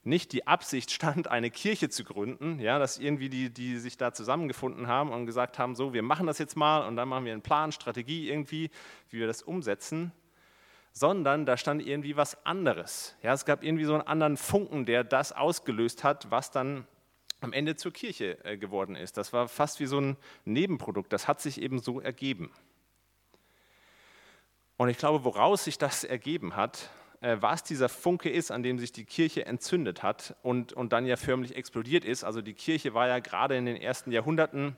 nicht 0.04 0.32
die 0.32 0.48
Absicht 0.48 0.92
stand, 0.92 1.28
eine 1.28 1.52
Kirche 1.52 1.90
zu 1.90 2.04
gründen, 2.04 2.60
ja, 2.60 2.80
dass 2.80 2.98
irgendwie 2.98 3.30
die, 3.30 3.50
die 3.52 3.78
sich 3.78 3.98
da 3.98 4.14
zusammengefunden 4.14 4.88
haben 4.88 5.12
und 5.12 5.26
gesagt 5.26 5.60
haben, 5.60 5.76
so, 5.76 5.94
wir 5.94 6.02
machen 6.02 6.28
das 6.28 6.40
jetzt 6.40 6.58
mal 6.58 6.88
und 6.88 6.96
dann 6.96 7.08
machen 7.08 7.26
wir 7.26 7.34
einen 7.34 7.42
Plan, 7.42 7.72
Strategie 7.72 8.30
irgendwie, 8.30 8.72
wie 9.10 9.20
wir 9.20 9.28
das 9.28 9.44
umsetzen, 9.44 10.12
sondern 10.92 11.46
da 11.46 11.56
stand 11.56 11.86
irgendwie 11.86 12.18
was 12.18 12.46
anderes. 12.46 13.16
Ja, 13.22 13.34
es 13.34 13.46
gab 13.46 13.64
irgendwie 13.64 13.86
so 13.86 13.94
einen 13.94 14.08
anderen 14.08 14.38
Funken, 14.38 14.86
der 14.86 15.04
das 15.04 15.32
ausgelöst 15.32 16.04
hat, 16.04 16.32
was 16.32 16.52
dann 16.52 16.88
am 17.40 17.54
Ende 17.54 17.76
zur 17.76 17.92
Kirche 17.92 18.44
äh, 18.44 18.58
geworden 18.58 18.96
ist. 18.96 19.18
Das 19.18 19.34
war 19.34 19.48
fast 19.48 19.80
wie 19.80 19.86
so 19.86 20.00
ein 20.00 20.18
Nebenprodukt, 20.46 21.14
das 21.14 21.28
hat 21.28 21.42
sich 21.42 21.62
eben 21.62 21.80
so 21.80 22.00
ergeben. 22.02 22.52
Und 24.78 24.90
ich 24.90 24.98
glaube, 24.98 25.24
woraus 25.24 25.66
sich 25.66 25.78
das 25.78 26.04
ergeben 26.04 26.56
hat, 26.56 26.90
was 27.22 27.64
dieser 27.64 27.88
Funke 27.88 28.30
ist, 28.30 28.52
an 28.52 28.64
dem 28.64 28.80
sich 28.80 28.92
die 28.92 29.06
Kirche 29.06 29.46
entzündet 29.46 30.02
hat 30.02 30.36
und, 30.42 30.74
und 30.74 30.92
dann 30.92 31.06
ja 31.06 31.18
förmlich 31.18 31.56
explodiert 31.56 32.04
ist. 32.04 32.24
Also 32.24 32.42
die 32.42 32.54
Kirche 32.54 32.94
war 32.94 33.08
ja 33.08 33.20
gerade 33.20 33.56
in 33.56 33.66
den 33.66 33.78
ersten 33.78 34.12
Jahrhunderten 34.12 34.76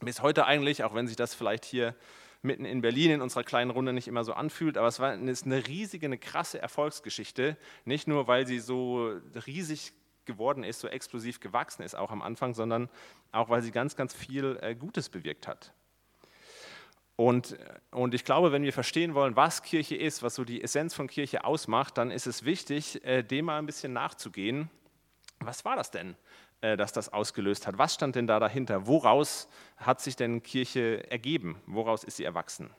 bis 0.00 0.22
heute 0.22 0.44
eigentlich, 0.46 0.84
auch 0.84 0.94
wenn 0.94 1.06
sich 1.06 1.16
das 1.16 1.34
vielleicht 1.34 1.64
hier 1.64 1.94
mitten 2.42 2.64
in 2.64 2.82
Berlin 2.82 3.12
in 3.12 3.20
unserer 3.22 3.42
kleinen 3.42 3.70
Runde 3.70 3.92
nicht 3.92 4.06
immer 4.06 4.22
so 4.22 4.32
anfühlt, 4.32 4.76
aber 4.78 4.86
es 4.86 5.00
war 5.00 5.14
ist 5.14 5.46
eine 5.46 5.66
riesige, 5.66 6.06
eine 6.06 6.18
krasse 6.18 6.60
Erfolgsgeschichte, 6.60 7.56
nicht 7.84 8.06
nur 8.06 8.28
weil 8.28 8.46
sie 8.46 8.60
so 8.60 9.12
riesig 9.46 9.92
geworden 10.24 10.62
ist, 10.62 10.80
so 10.80 10.88
explosiv 10.88 11.40
gewachsen 11.40 11.82
ist 11.82 11.96
auch 11.96 12.10
am 12.10 12.22
Anfang, 12.22 12.54
sondern 12.54 12.88
auch 13.32 13.48
weil 13.48 13.62
sie 13.62 13.72
ganz, 13.72 13.96
ganz 13.96 14.14
viel 14.14 14.58
äh, 14.60 14.74
Gutes 14.74 15.08
bewirkt 15.08 15.48
hat. 15.48 15.72
Und, 17.18 17.58
und 17.90 18.14
ich 18.14 18.24
glaube, 18.24 18.52
wenn 18.52 18.62
wir 18.62 18.72
verstehen 18.72 19.12
wollen, 19.12 19.34
was 19.34 19.64
Kirche 19.64 19.96
ist, 19.96 20.22
was 20.22 20.36
so 20.36 20.44
die 20.44 20.62
Essenz 20.62 20.94
von 20.94 21.08
Kirche 21.08 21.42
ausmacht, 21.42 21.98
dann 21.98 22.12
ist 22.12 22.28
es 22.28 22.44
wichtig, 22.44 23.04
äh, 23.04 23.24
dem 23.24 23.46
mal 23.46 23.58
ein 23.58 23.66
bisschen 23.66 23.92
nachzugehen. 23.92 24.70
Was 25.40 25.64
war 25.64 25.74
das 25.74 25.90
denn, 25.90 26.14
äh, 26.60 26.76
dass 26.76 26.92
das 26.92 27.12
ausgelöst 27.12 27.66
hat? 27.66 27.76
Was 27.76 27.94
stand 27.94 28.14
denn 28.14 28.28
da 28.28 28.38
dahinter? 28.38 28.86
Woraus 28.86 29.48
hat 29.78 30.00
sich 30.00 30.14
denn 30.14 30.44
Kirche 30.44 31.10
ergeben? 31.10 31.60
Woraus 31.66 32.04
ist 32.04 32.18
sie 32.18 32.24
erwachsen? 32.24 32.70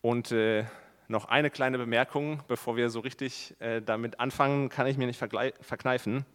Und 0.00 0.32
äh, 0.32 0.64
noch 1.06 1.26
eine 1.26 1.50
kleine 1.50 1.78
Bemerkung, 1.78 2.42
bevor 2.48 2.76
wir 2.76 2.90
so 2.90 2.98
richtig 2.98 3.54
äh, 3.60 3.80
damit 3.80 4.18
anfangen, 4.18 4.70
kann 4.70 4.88
ich 4.88 4.96
mir 4.96 5.06
nicht 5.06 5.18
verkneifen. 5.18 6.26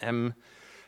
Ähm, 0.00 0.34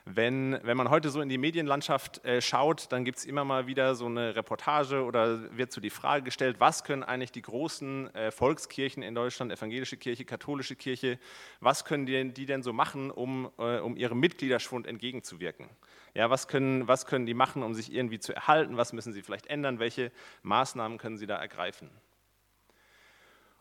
Wenn, 0.06 0.58
wenn 0.62 0.76
man 0.76 0.90
heute 0.90 1.08
so 1.08 1.22
in 1.22 1.30
die 1.30 1.38
Medienlandschaft 1.38 2.22
äh, 2.26 2.42
schaut, 2.42 2.92
dann 2.92 3.06
gibt 3.06 3.18
es 3.18 3.24
immer 3.24 3.42
mal 3.42 3.66
wieder 3.66 3.94
so 3.94 4.04
eine 4.04 4.36
Reportage 4.36 5.02
oder 5.02 5.56
wird 5.56 5.72
so 5.72 5.80
die 5.80 5.88
Frage 5.88 6.24
gestellt, 6.24 6.56
was 6.58 6.84
können 6.84 7.02
eigentlich 7.02 7.32
die 7.32 7.40
großen 7.40 8.14
äh, 8.14 8.30
Volkskirchen 8.30 9.02
in 9.02 9.14
Deutschland, 9.14 9.50
evangelische 9.50 9.96
Kirche, 9.96 10.26
katholische 10.26 10.76
Kirche, 10.76 11.18
was 11.60 11.86
können 11.86 12.04
die, 12.04 12.34
die 12.34 12.44
denn 12.44 12.62
so 12.62 12.74
machen, 12.74 13.10
um, 13.10 13.50
äh, 13.56 13.78
um 13.78 13.96
ihrem 13.96 14.20
Mitgliederschwund 14.20 14.86
entgegenzuwirken? 14.86 15.70
Ja, 16.12 16.28
was, 16.28 16.48
können, 16.48 16.86
was 16.86 17.06
können 17.06 17.24
die 17.24 17.32
machen, 17.32 17.62
um 17.62 17.72
sich 17.72 17.90
irgendwie 17.90 18.18
zu 18.18 18.34
erhalten? 18.34 18.76
Was 18.76 18.92
müssen 18.92 19.14
sie 19.14 19.22
vielleicht 19.22 19.46
ändern? 19.46 19.78
Welche 19.78 20.12
Maßnahmen 20.42 20.98
können 20.98 21.16
sie 21.16 21.26
da 21.26 21.36
ergreifen? 21.36 21.88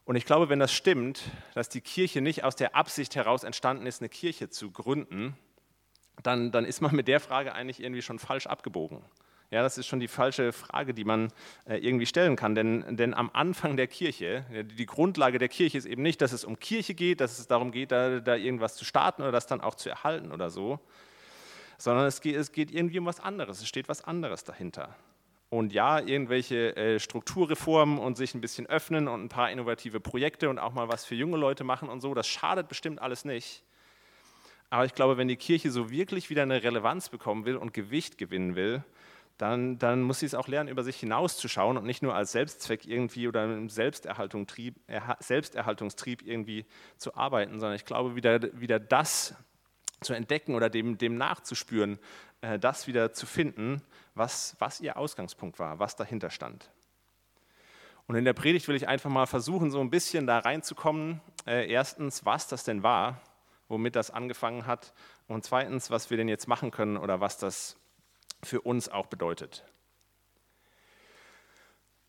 Und 0.03 0.17
ich 0.17 0.25
glaube, 0.25 0.49
wenn 0.49 0.59
das 0.59 0.73
stimmt, 0.73 1.23
dass 1.53 1.69
die 1.69 1.79
Kirche 1.79 2.19
nicht 2.19 2.43
aus 2.43 2.57
der 2.57 2.75
Absicht 2.75 3.15
heraus 3.15 3.45
entstanden 3.45 3.85
ist, 3.85 4.01
eine 4.01 4.09
Kirche 4.09 4.49
zu 4.49 4.71
gründen, 4.71 5.37
dann, 6.21 6.51
dann 6.51 6.65
ist 6.65 6.81
man 6.81 6.95
mit 6.95 7.07
der 7.07 7.19
Frage 7.19 7.53
eigentlich 7.53 7.81
irgendwie 7.81 8.01
schon 8.01 8.19
falsch 8.19 8.47
abgebogen. 8.47 9.01
Ja, 9.53 9.61
das 9.61 9.77
ist 9.77 9.85
schon 9.85 9.99
die 9.99 10.07
falsche 10.07 10.51
Frage, 10.51 10.95
die 10.95 11.03
man 11.03 11.31
äh, 11.65 11.77
irgendwie 11.77 12.07
stellen 12.07 12.35
kann. 12.35 12.55
Denn, 12.55 12.97
denn 12.97 13.13
am 13.13 13.29
Anfang 13.33 13.77
der 13.77 13.85
Kirche, 13.85 14.45
die 14.63 14.85
Grundlage 14.87 15.37
der 15.37 15.47
Kirche 15.47 15.77
ist 15.77 15.85
eben 15.85 16.01
nicht, 16.01 16.21
dass 16.21 16.31
es 16.31 16.43
um 16.43 16.59
Kirche 16.59 16.95
geht, 16.95 17.21
dass 17.21 17.37
es 17.37 17.45
darum 17.45 17.71
geht, 17.71 17.91
da, 17.91 18.19
da 18.19 18.35
irgendwas 18.35 18.75
zu 18.75 18.83
starten 18.83 19.21
oder 19.21 19.31
das 19.31 19.45
dann 19.45 19.61
auch 19.61 19.75
zu 19.75 19.89
erhalten 19.89 20.31
oder 20.31 20.49
so, 20.49 20.79
sondern 21.77 22.07
es 22.07 22.19
geht, 22.21 22.35
es 22.35 22.51
geht 22.51 22.71
irgendwie 22.71 22.97
um 22.97 23.05
was 23.05 23.19
anderes. 23.19 23.59
Es 23.59 23.67
steht 23.67 23.89
was 23.89 24.03
anderes 24.03 24.43
dahinter. 24.43 24.95
Und 25.49 25.71
ja, 25.71 25.99
irgendwelche 25.99 26.75
äh, 26.75 26.99
Strukturreformen 26.99 27.99
und 27.99 28.17
sich 28.17 28.33
ein 28.33 28.41
bisschen 28.41 28.65
öffnen 28.65 29.07
und 29.07 29.23
ein 29.23 29.29
paar 29.29 29.51
innovative 29.51 29.99
Projekte 29.99 30.49
und 30.49 30.57
auch 30.57 30.73
mal 30.73 30.87
was 30.87 31.05
für 31.05 31.13
junge 31.13 31.37
Leute 31.37 31.63
machen 31.63 31.89
und 31.89 32.01
so, 32.01 32.15
das 32.15 32.27
schadet 32.27 32.69
bestimmt 32.69 32.99
alles 32.99 33.23
nicht. 33.23 33.63
Aber 34.69 34.85
ich 34.85 34.93
glaube, 34.93 35.17
wenn 35.17 35.27
die 35.27 35.35
Kirche 35.35 35.71
so 35.71 35.89
wirklich 35.89 36.29
wieder 36.29 36.43
eine 36.43 36.63
Relevanz 36.63 37.09
bekommen 37.09 37.45
will 37.45 37.57
und 37.57 37.73
Gewicht 37.73 38.17
gewinnen 38.17 38.55
will, 38.55 38.83
dann, 39.37 39.79
dann 39.79 40.03
muss 40.03 40.19
sie 40.19 40.25
es 40.25 40.35
auch 40.35 40.47
lernen, 40.47 40.69
über 40.69 40.83
sich 40.83 40.97
hinauszuschauen 40.99 41.77
und 41.77 41.85
nicht 41.85 42.03
nur 42.03 42.15
als 42.15 42.31
Selbstzweck 42.31 42.85
irgendwie 42.85 43.27
oder 43.27 43.43
im 43.45 43.69
Selbsterhaltungstrieb, 43.69 44.75
Selbsterhaltungstrieb 45.19 46.21
irgendwie 46.25 46.65
zu 46.97 47.15
arbeiten, 47.15 47.59
sondern 47.59 47.75
ich 47.75 47.85
glaube, 47.85 48.15
wieder, 48.15 48.41
wieder 48.59 48.79
das 48.79 49.35
zu 50.01 50.13
entdecken 50.13 50.53
oder 50.53 50.69
dem, 50.69 50.97
dem 50.97 51.17
nachzuspüren, 51.17 51.97
äh, 52.41 52.59
das 52.59 52.87
wieder 52.87 53.13
zu 53.13 53.25
finden, 53.25 53.81
was, 54.15 54.55
was 54.59 54.81
ihr 54.81 54.97
Ausgangspunkt 54.97 55.59
war, 55.59 55.79
was 55.79 55.95
dahinter 55.95 56.29
stand. 56.29 56.69
Und 58.05 58.15
in 58.15 58.25
der 58.25 58.33
Predigt 58.33 58.67
will 58.67 58.75
ich 58.75 58.87
einfach 58.87 59.09
mal 59.09 59.25
versuchen, 59.25 59.71
so 59.71 59.79
ein 59.79 59.89
bisschen 59.89 60.27
da 60.27 60.39
reinzukommen. 60.39 61.21
Äh, 61.47 61.71
erstens, 61.71 62.25
was 62.25 62.47
das 62.47 62.65
denn 62.65 62.83
war 62.83 63.21
womit 63.67 63.95
das 63.95 64.11
angefangen 64.11 64.65
hat 64.65 64.93
und 65.27 65.43
zweitens, 65.43 65.89
was 65.89 66.09
wir 66.09 66.17
denn 66.17 66.27
jetzt 66.27 66.47
machen 66.47 66.71
können 66.71 66.97
oder 66.97 67.19
was 67.21 67.37
das 67.37 67.77
für 68.43 68.61
uns 68.61 68.89
auch 68.89 69.07
bedeutet. 69.07 69.63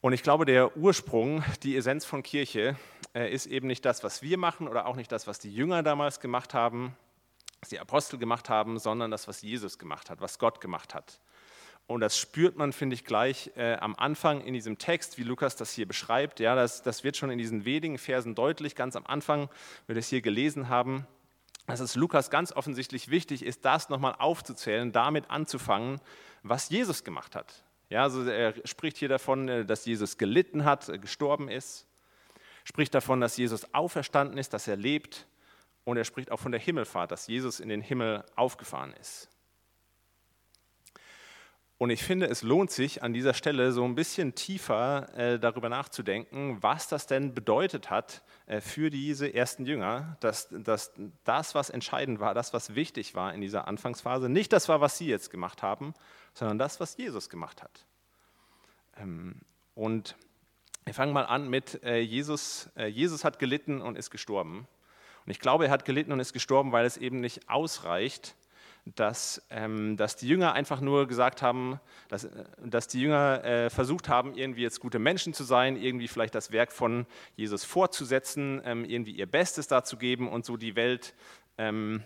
Und 0.00 0.12
ich 0.12 0.22
glaube, 0.22 0.44
der 0.44 0.76
Ursprung, 0.76 1.42
die 1.62 1.76
Essenz 1.76 2.04
von 2.04 2.22
Kirche, 2.22 2.76
äh, 3.14 3.32
ist 3.32 3.46
eben 3.46 3.66
nicht 3.66 3.84
das, 3.86 4.04
was 4.04 4.20
wir 4.20 4.36
machen 4.36 4.68
oder 4.68 4.86
auch 4.86 4.96
nicht 4.96 5.10
das, 5.10 5.26
was 5.26 5.38
die 5.38 5.54
Jünger 5.54 5.82
damals 5.82 6.20
gemacht 6.20 6.52
haben, 6.52 6.94
was 7.60 7.70
die 7.70 7.80
Apostel 7.80 8.18
gemacht 8.18 8.50
haben, 8.50 8.78
sondern 8.78 9.10
das, 9.10 9.28
was 9.28 9.40
Jesus 9.40 9.78
gemacht 9.78 10.10
hat, 10.10 10.20
was 10.20 10.38
Gott 10.38 10.60
gemacht 10.60 10.94
hat. 10.94 11.20
Und 11.86 12.00
das 12.00 12.18
spürt 12.18 12.56
man, 12.56 12.72
finde 12.72 12.94
ich, 12.94 13.04
gleich 13.04 13.50
äh, 13.56 13.76
am 13.76 13.94
Anfang 13.94 14.42
in 14.42 14.52
diesem 14.52 14.76
Text, 14.76 15.16
wie 15.16 15.22
Lukas 15.22 15.56
das 15.56 15.72
hier 15.72 15.86
beschreibt. 15.86 16.40
Ja, 16.40 16.54
das, 16.54 16.82
das 16.82 17.04
wird 17.04 17.16
schon 17.16 17.30
in 17.30 17.38
diesen 17.38 17.64
wenigen 17.64 17.96
Versen 17.96 18.34
deutlich, 18.34 18.74
ganz 18.74 18.96
am 18.96 19.06
Anfang, 19.06 19.48
wir 19.86 19.94
das 19.94 20.08
hier 20.08 20.20
gelesen 20.20 20.68
haben 20.68 21.06
dass 21.66 21.80
es 21.80 21.94
Lukas 21.94 22.30
ganz 22.30 22.52
offensichtlich 22.52 23.08
wichtig 23.08 23.44
ist, 23.44 23.64
das 23.64 23.88
nochmal 23.88 24.16
aufzuzählen, 24.18 24.92
damit 24.92 25.30
anzufangen, 25.30 26.00
was 26.42 26.68
Jesus 26.68 27.04
gemacht 27.04 27.34
hat. 27.34 27.64
Ja, 27.88 28.02
also 28.02 28.24
er 28.28 28.54
spricht 28.66 28.96
hier 28.96 29.08
davon, 29.08 29.48
äh, 29.48 29.64
dass 29.64 29.84
Jesus 29.84 30.18
gelitten 30.18 30.64
hat, 30.64 30.88
äh, 30.88 30.98
gestorben 30.98 31.48
ist, 31.48 31.86
spricht 32.64 32.94
davon, 32.94 33.20
dass 33.20 33.36
Jesus 33.36 33.72
auferstanden 33.74 34.38
ist, 34.38 34.52
dass 34.52 34.68
er 34.68 34.76
lebt 34.76 35.26
und 35.84 35.96
er 35.96 36.04
spricht 36.04 36.30
auch 36.30 36.40
von 36.40 36.52
der 36.52 36.60
Himmelfahrt, 36.60 37.10
dass 37.10 37.26
Jesus 37.26 37.60
in 37.60 37.68
den 37.68 37.82
Himmel 37.82 38.24
aufgefahren 38.36 38.94
ist. 39.00 39.28
Und 41.84 41.90
ich 41.90 42.02
finde, 42.02 42.28
es 42.28 42.40
lohnt 42.40 42.70
sich 42.70 43.02
an 43.02 43.12
dieser 43.12 43.34
Stelle 43.34 43.70
so 43.70 43.84
ein 43.84 43.94
bisschen 43.94 44.34
tiefer 44.34 45.14
äh, 45.18 45.38
darüber 45.38 45.68
nachzudenken, 45.68 46.56
was 46.62 46.88
das 46.88 47.06
denn 47.06 47.34
bedeutet 47.34 47.90
hat 47.90 48.22
äh, 48.46 48.62
für 48.62 48.88
diese 48.88 49.34
ersten 49.34 49.66
Jünger, 49.66 50.16
dass, 50.20 50.48
dass 50.50 50.94
das, 51.24 51.54
was 51.54 51.68
entscheidend 51.68 52.20
war, 52.20 52.32
das, 52.32 52.54
was 52.54 52.74
wichtig 52.74 53.14
war 53.14 53.34
in 53.34 53.42
dieser 53.42 53.68
Anfangsphase, 53.68 54.30
nicht 54.30 54.54
das 54.54 54.66
war, 54.70 54.80
was 54.80 54.96
sie 54.96 55.08
jetzt 55.08 55.30
gemacht 55.30 55.62
haben, 55.62 55.92
sondern 56.32 56.56
das, 56.56 56.80
was 56.80 56.96
Jesus 56.96 57.28
gemacht 57.28 57.62
hat. 57.62 57.84
Ähm, 58.96 59.42
und 59.74 60.16
wir 60.86 60.94
fangen 60.94 61.12
mal 61.12 61.26
an 61.26 61.50
mit 61.50 61.84
äh, 61.84 61.98
Jesus. 61.98 62.70
Äh, 62.76 62.86
Jesus 62.86 63.24
hat 63.24 63.38
gelitten 63.38 63.82
und 63.82 63.98
ist 63.98 64.10
gestorben. 64.10 64.66
Und 65.26 65.32
ich 65.32 65.38
glaube, 65.38 65.66
er 65.66 65.70
hat 65.70 65.84
gelitten 65.84 66.12
und 66.12 66.20
ist 66.20 66.32
gestorben, 66.32 66.72
weil 66.72 66.86
es 66.86 66.96
eben 66.96 67.20
nicht 67.20 67.50
ausreicht, 67.50 68.36
dass, 68.86 69.42
ähm, 69.50 69.96
dass 69.96 70.16
die 70.16 70.28
Jünger 70.28 70.52
einfach 70.52 70.80
nur 70.80 71.08
gesagt 71.08 71.40
haben, 71.42 71.80
dass, 72.08 72.24
äh, 72.24 72.44
dass 72.62 72.86
die 72.86 73.00
Jünger 73.00 73.42
äh, 73.44 73.70
versucht 73.70 74.08
haben, 74.08 74.34
irgendwie 74.34 74.62
jetzt 74.62 74.80
gute 74.80 74.98
Menschen 74.98 75.32
zu 75.32 75.44
sein, 75.44 75.76
irgendwie 75.76 76.08
vielleicht 76.08 76.34
das 76.34 76.52
Werk 76.52 76.72
von 76.72 77.06
Jesus 77.36 77.64
fortzusetzen, 77.64 78.60
ähm, 78.64 78.84
irgendwie 78.84 79.12
ihr 79.12 79.26
Bestes 79.26 79.68
dazu 79.68 79.96
geben 79.96 80.28
und 80.28 80.44
so 80.44 80.56
die 80.56 80.76
Welt 80.76 81.14
ähm, 81.56 82.02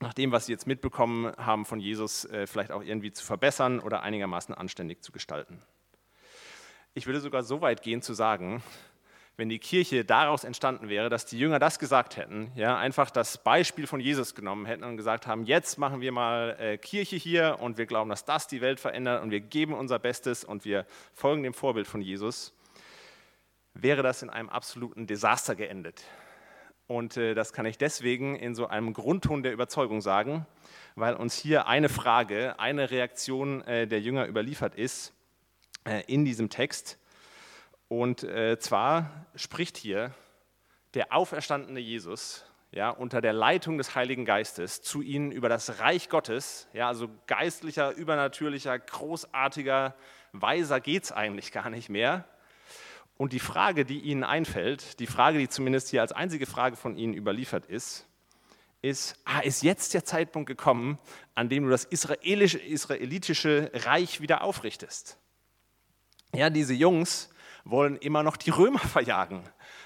nach 0.00 0.14
dem, 0.14 0.32
was 0.32 0.46
sie 0.46 0.52
jetzt 0.52 0.66
mitbekommen 0.66 1.32
haben 1.36 1.64
von 1.64 1.80
Jesus, 1.80 2.24
äh, 2.26 2.46
vielleicht 2.46 2.72
auch 2.72 2.82
irgendwie 2.82 3.12
zu 3.12 3.24
verbessern 3.24 3.80
oder 3.80 4.02
einigermaßen 4.02 4.54
anständig 4.54 5.02
zu 5.02 5.12
gestalten. 5.12 5.60
Ich 6.94 7.06
würde 7.06 7.20
sogar 7.20 7.42
so 7.42 7.62
weit 7.62 7.82
gehen 7.82 8.02
zu 8.02 8.12
sagen, 8.12 8.62
wenn 9.36 9.48
die 9.48 9.58
Kirche 9.58 10.04
daraus 10.04 10.44
entstanden 10.44 10.88
wäre, 10.88 11.08
dass 11.08 11.24
die 11.24 11.38
Jünger 11.38 11.58
das 11.58 11.78
gesagt 11.78 12.16
hätten, 12.16 12.52
ja, 12.54 12.76
einfach 12.76 13.10
das 13.10 13.38
Beispiel 13.38 13.86
von 13.86 13.98
Jesus 13.98 14.34
genommen 14.34 14.66
hätten 14.66 14.84
und 14.84 14.96
gesagt 14.96 15.26
haben, 15.26 15.44
jetzt 15.44 15.78
machen 15.78 16.00
wir 16.00 16.12
mal 16.12 16.56
äh, 16.60 16.76
Kirche 16.76 17.16
hier 17.16 17.56
und 17.60 17.78
wir 17.78 17.86
glauben, 17.86 18.10
dass 18.10 18.24
das 18.24 18.46
die 18.46 18.60
Welt 18.60 18.78
verändert 18.78 19.22
und 19.22 19.30
wir 19.30 19.40
geben 19.40 19.72
unser 19.72 19.98
Bestes 19.98 20.44
und 20.44 20.64
wir 20.64 20.86
folgen 21.14 21.42
dem 21.42 21.54
Vorbild 21.54 21.86
von 21.86 22.02
Jesus, 22.02 22.52
wäre 23.74 24.02
das 24.02 24.22
in 24.22 24.28
einem 24.28 24.50
absoluten 24.50 25.06
Desaster 25.06 25.54
geendet. 25.54 26.04
Und 26.86 27.16
äh, 27.16 27.34
das 27.34 27.54
kann 27.54 27.64
ich 27.64 27.78
deswegen 27.78 28.36
in 28.36 28.54
so 28.54 28.66
einem 28.66 28.92
Grundton 28.92 29.42
der 29.42 29.52
Überzeugung 29.52 30.02
sagen, 30.02 30.46
weil 30.94 31.14
uns 31.14 31.34
hier 31.34 31.66
eine 31.66 31.88
Frage, 31.88 32.58
eine 32.58 32.90
Reaktion 32.90 33.62
äh, 33.62 33.86
der 33.86 34.00
Jünger 34.00 34.26
überliefert 34.26 34.74
ist 34.74 35.14
äh, 35.84 36.02
in 36.06 36.26
diesem 36.26 36.50
Text 36.50 36.98
und 37.92 38.22
äh, 38.22 38.58
zwar 38.58 39.26
spricht 39.34 39.76
hier 39.76 40.14
der 40.94 41.12
auferstandene 41.12 41.78
Jesus 41.78 42.46
ja, 42.70 42.88
unter 42.88 43.20
der 43.20 43.34
Leitung 43.34 43.76
des 43.76 43.94
Heiligen 43.94 44.24
Geistes 44.24 44.80
zu 44.80 45.02
ihnen 45.02 45.30
über 45.30 45.50
das 45.50 45.78
Reich 45.78 46.08
Gottes, 46.08 46.68
ja, 46.72 46.88
also 46.88 47.10
geistlicher, 47.26 47.92
übernatürlicher, 47.92 48.78
großartiger, 48.78 49.94
weiser 50.32 50.80
geht 50.80 51.04
es 51.04 51.12
eigentlich 51.12 51.52
gar 51.52 51.68
nicht 51.68 51.90
mehr. 51.90 52.24
Und 53.18 53.34
die 53.34 53.40
Frage, 53.40 53.84
die 53.84 54.00
ihnen 54.00 54.24
einfällt, 54.24 54.98
die 54.98 55.06
Frage, 55.06 55.36
die 55.36 55.50
zumindest 55.50 55.90
hier 55.90 56.00
als 56.00 56.12
einzige 56.12 56.46
Frage 56.46 56.76
von 56.76 56.96
ihnen 56.96 57.12
überliefert 57.12 57.66
ist, 57.66 58.06
ist, 58.80 59.20
ah, 59.26 59.40
ist 59.40 59.62
jetzt 59.62 59.92
der 59.92 60.06
Zeitpunkt 60.06 60.46
gekommen, 60.46 60.98
an 61.34 61.50
dem 61.50 61.64
du 61.64 61.68
das 61.68 61.84
israelische, 61.84 62.58
israelitische 62.58 63.70
Reich 63.74 64.22
wieder 64.22 64.40
aufrichtest? 64.44 65.18
Ja, 66.34 66.48
diese 66.48 66.72
Jungs, 66.72 67.28
wollen 67.64 67.96
immer 67.96 68.22
noch 68.22 68.36
die 68.36 68.50
Römer 68.50 68.78
verjagen. 68.80 69.42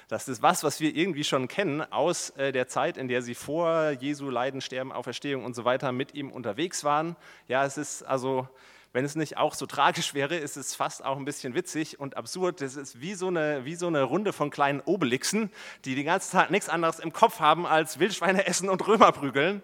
Das 0.08 0.28
ist 0.28 0.42
was, 0.42 0.62
was 0.62 0.80
wir 0.80 0.94
irgendwie 0.94 1.24
schon 1.24 1.48
kennen 1.48 1.80
aus 1.92 2.30
äh, 2.30 2.52
der 2.52 2.68
Zeit, 2.68 2.96
in 2.96 3.08
der 3.08 3.22
sie 3.22 3.34
vor 3.34 3.90
Jesu 3.90 4.30
Leiden, 4.30 4.60
Sterben, 4.60 4.92
Auferstehung 4.92 5.44
und 5.44 5.54
so 5.54 5.64
weiter 5.64 5.92
mit 5.92 6.14
ihm 6.14 6.30
unterwegs 6.30 6.84
waren. 6.84 7.16
Ja, 7.48 7.64
es 7.64 7.76
ist 7.76 8.02
also 8.02 8.48
wenn 8.96 9.04
es 9.04 9.14
nicht 9.14 9.36
auch 9.36 9.52
so 9.52 9.66
tragisch 9.66 10.14
wäre, 10.14 10.36
ist 10.36 10.56
es 10.56 10.74
fast 10.74 11.04
auch 11.04 11.18
ein 11.18 11.26
bisschen 11.26 11.54
witzig 11.54 12.00
und 12.00 12.16
absurd. 12.16 12.62
Es 12.62 12.76
ist 12.76 12.98
wie 12.98 13.12
so 13.12 13.26
eine, 13.28 13.66
wie 13.66 13.74
so 13.74 13.88
eine 13.88 14.02
Runde 14.02 14.32
von 14.32 14.48
kleinen 14.48 14.80
Obelixen, 14.80 15.50
die 15.84 15.94
den 15.94 16.06
ganzen 16.06 16.32
Tag 16.32 16.50
nichts 16.50 16.70
anderes 16.70 16.98
im 16.98 17.12
Kopf 17.12 17.38
haben 17.38 17.66
als 17.66 17.98
Wildschweine 17.98 18.46
essen 18.46 18.70
und 18.70 18.88
Römer 18.88 19.12
prügeln. 19.12 19.62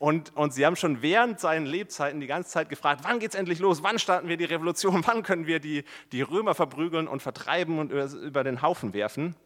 Und, 0.00 0.36
und 0.36 0.52
sie 0.52 0.66
haben 0.66 0.74
schon 0.74 1.00
während 1.00 1.38
seinen 1.38 1.64
Lebzeiten 1.64 2.18
die 2.18 2.26
ganze 2.26 2.50
Zeit 2.50 2.68
gefragt, 2.68 3.02
wann 3.04 3.20
geht 3.20 3.30
es 3.30 3.34
endlich 3.36 3.60
los? 3.60 3.84
Wann 3.84 4.00
starten 4.00 4.26
wir 4.26 4.36
die 4.36 4.46
Revolution? 4.46 5.04
Wann 5.06 5.22
können 5.22 5.46
wir 5.46 5.60
die, 5.60 5.84
die 6.10 6.22
Römer 6.22 6.56
verprügeln 6.56 7.06
und 7.06 7.22
vertreiben 7.22 7.78
und 7.78 7.92
über, 7.92 8.06
über 8.06 8.42
den 8.42 8.62
Haufen 8.62 8.94
werfen? 8.94 9.36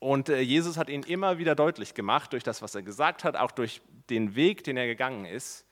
Und 0.00 0.28
äh, 0.28 0.40
Jesus 0.40 0.76
hat 0.76 0.88
ihnen 0.88 1.04
immer 1.04 1.38
wieder 1.38 1.54
deutlich 1.54 1.94
gemacht, 1.94 2.32
durch 2.32 2.42
das, 2.42 2.62
was 2.62 2.74
er 2.74 2.82
gesagt 2.82 3.22
hat, 3.22 3.36
auch 3.36 3.52
durch 3.52 3.80
den 4.08 4.34
Weg, 4.34 4.64
den 4.64 4.76
er 4.76 4.88
gegangen 4.88 5.24
ist, 5.24 5.66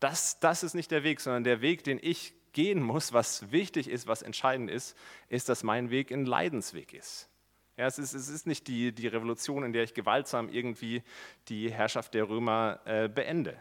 das, 0.00 0.40
das 0.40 0.62
ist 0.62 0.74
nicht 0.74 0.90
der 0.90 1.04
Weg, 1.04 1.20
sondern 1.20 1.44
der 1.44 1.60
Weg, 1.60 1.84
den 1.84 1.98
ich 2.00 2.34
gehen 2.52 2.82
muss, 2.82 3.12
was 3.12 3.50
wichtig 3.52 3.88
ist, 3.88 4.06
was 4.06 4.22
entscheidend 4.22 4.70
ist, 4.70 4.96
ist, 5.28 5.48
dass 5.48 5.62
mein 5.62 5.90
Weg 5.90 6.10
ein 6.10 6.24
Leidensweg 6.24 6.94
ist. 6.94 7.28
Ja, 7.76 7.86
es, 7.86 7.98
ist 7.98 8.14
es 8.14 8.28
ist 8.28 8.46
nicht 8.46 8.68
die, 8.68 8.92
die 8.92 9.06
Revolution, 9.06 9.62
in 9.62 9.74
der 9.74 9.84
ich 9.84 9.92
gewaltsam 9.92 10.48
irgendwie 10.48 11.02
die 11.48 11.70
Herrschaft 11.70 12.14
der 12.14 12.28
Römer 12.28 12.80
äh, 12.86 13.08
beende, 13.08 13.60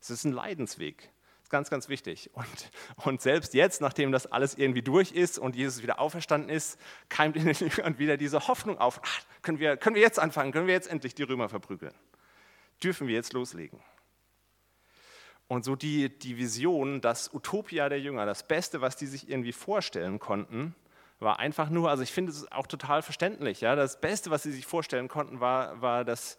Es 0.00 0.10
ist 0.10 0.24
ein 0.24 0.32
Leidensweg. 0.32 1.10
Ganz, 1.48 1.70
ganz 1.70 1.88
wichtig. 1.88 2.30
Und, 2.34 2.70
und 3.06 3.22
selbst 3.22 3.54
jetzt, 3.54 3.80
nachdem 3.80 4.12
das 4.12 4.26
alles 4.26 4.54
irgendwie 4.58 4.82
durch 4.82 5.12
ist 5.12 5.38
und 5.38 5.56
Jesus 5.56 5.82
wieder 5.82 6.00
auferstanden 6.00 6.50
ist, 6.50 6.78
keimt 7.08 7.36
in 7.36 7.46
den 7.46 7.54
Jüngern 7.54 7.98
wieder 7.98 8.16
diese 8.16 8.48
Hoffnung 8.48 8.78
auf. 8.78 9.00
Ach, 9.02 9.20
können, 9.42 9.58
wir, 9.58 9.76
können 9.76 9.94
wir 9.94 10.02
jetzt 10.02 10.18
anfangen? 10.18 10.52
Können 10.52 10.66
wir 10.66 10.74
jetzt 10.74 10.88
endlich 10.88 11.14
die 11.14 11.22
Römer 11.22 11.48
verprügeln? 11.48 11.94
Dürfen 12.82 13.06
wir 13.06 13.14
jetzt 13.14 13.32
loslegen? 13.32 13.80
Und 15.48 15.64
so 15.64 15.76
die, 15.76 16.08
die 16.08 16.38
Vision, 16.38 17.00
das 17.00 17.32
Utopia 17.32 17.88
der 17.88 18.00
Jünger, 18.00 18.26
das 18.26 18.46
Beste, 18.46 18.80
was 18.80 18.96
die 18.96 19.06
sich 19.06 19.28
irgendwie 19.28 19.52
vorstellen 19.52 20.18
konnten, 20.18 20.74
war 21.18 21.38
einfach 21.38 21.70
nur, 21.70 21.88
also 21.88 22.02
ich 22.02 22.12
finde 22.12 22.32
es 22.32 22.50
auch 22.52 22.66
total 22.66 23.02
verständlich, 23.02 23.60
ja, 23.60 23.74
das 23.74 24.00
Beste, 24.00 24.30
was 24.30 24.42
sie 24.42 24.52
sich 24.52 24.66
vorstellen 24.66 25.08
konnten, 25.08 25.40
war, 25.40 25.80
war 25.80 26.04
dass 26.04 26.36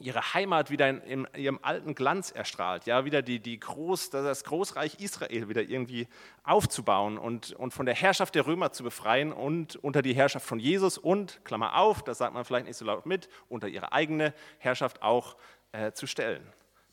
ihre 0.00 0.34
Heimat 0.34 0.70
wieder 0.70 0.88
in, 0.88 1.00
in, 1.02 1.28
ihrem 1.36 1.58
alten 1.62 1.94
Glanz 1.94 2.30
erstrahlt, 2.30 2.86
ja, 2.86 3.04
wieder 3.04 3.22
die, 3.22 3.40
die 3.40 3.60
Groß, 3.60 4.10
das 4.10 4.44
Großreich 4.44 5.00
Israel 5.00 5.48
wieder 5.48 5.62
irgendwie 5.62 6.08
aufzubauen 6.44 7.18
und, 7.18 7.52
und 7.52 7.74
von 7.74 7.84
der 7.84 7.94
Herrschaft 7.94 8.34
der 8.34 8.46
Römer 8.46 8.72
zu 8.72 8.82
befreien 8.82 9.32
und 9.32 9.76
unter 9.76 10.00
die 10.00 10.14
Herrschaft 10.14 10.46
von 10.46 10.58
Jesus 10.58 10.96
und, 10.96 11.44
Klammer 11.44 11.76
auf, 11.76 12.02
das 12.02 12.18
sagt 12.18 12.34
man 12.34 12.44
vielleicht 12.44 12.66
nicht 12.66 12.78
so 12.78 12.84
laut 12.84 13.04
mit, 13.04 13.28
unter 13.48 13.68
ihre 13.68 13.92
eigene 13.92 14.32
Herrschaft 14.58 15.02
auch 15.02 15.36
äh, 15.72 15.92
zu 15.92 16.06
stellen. 16.06 16.42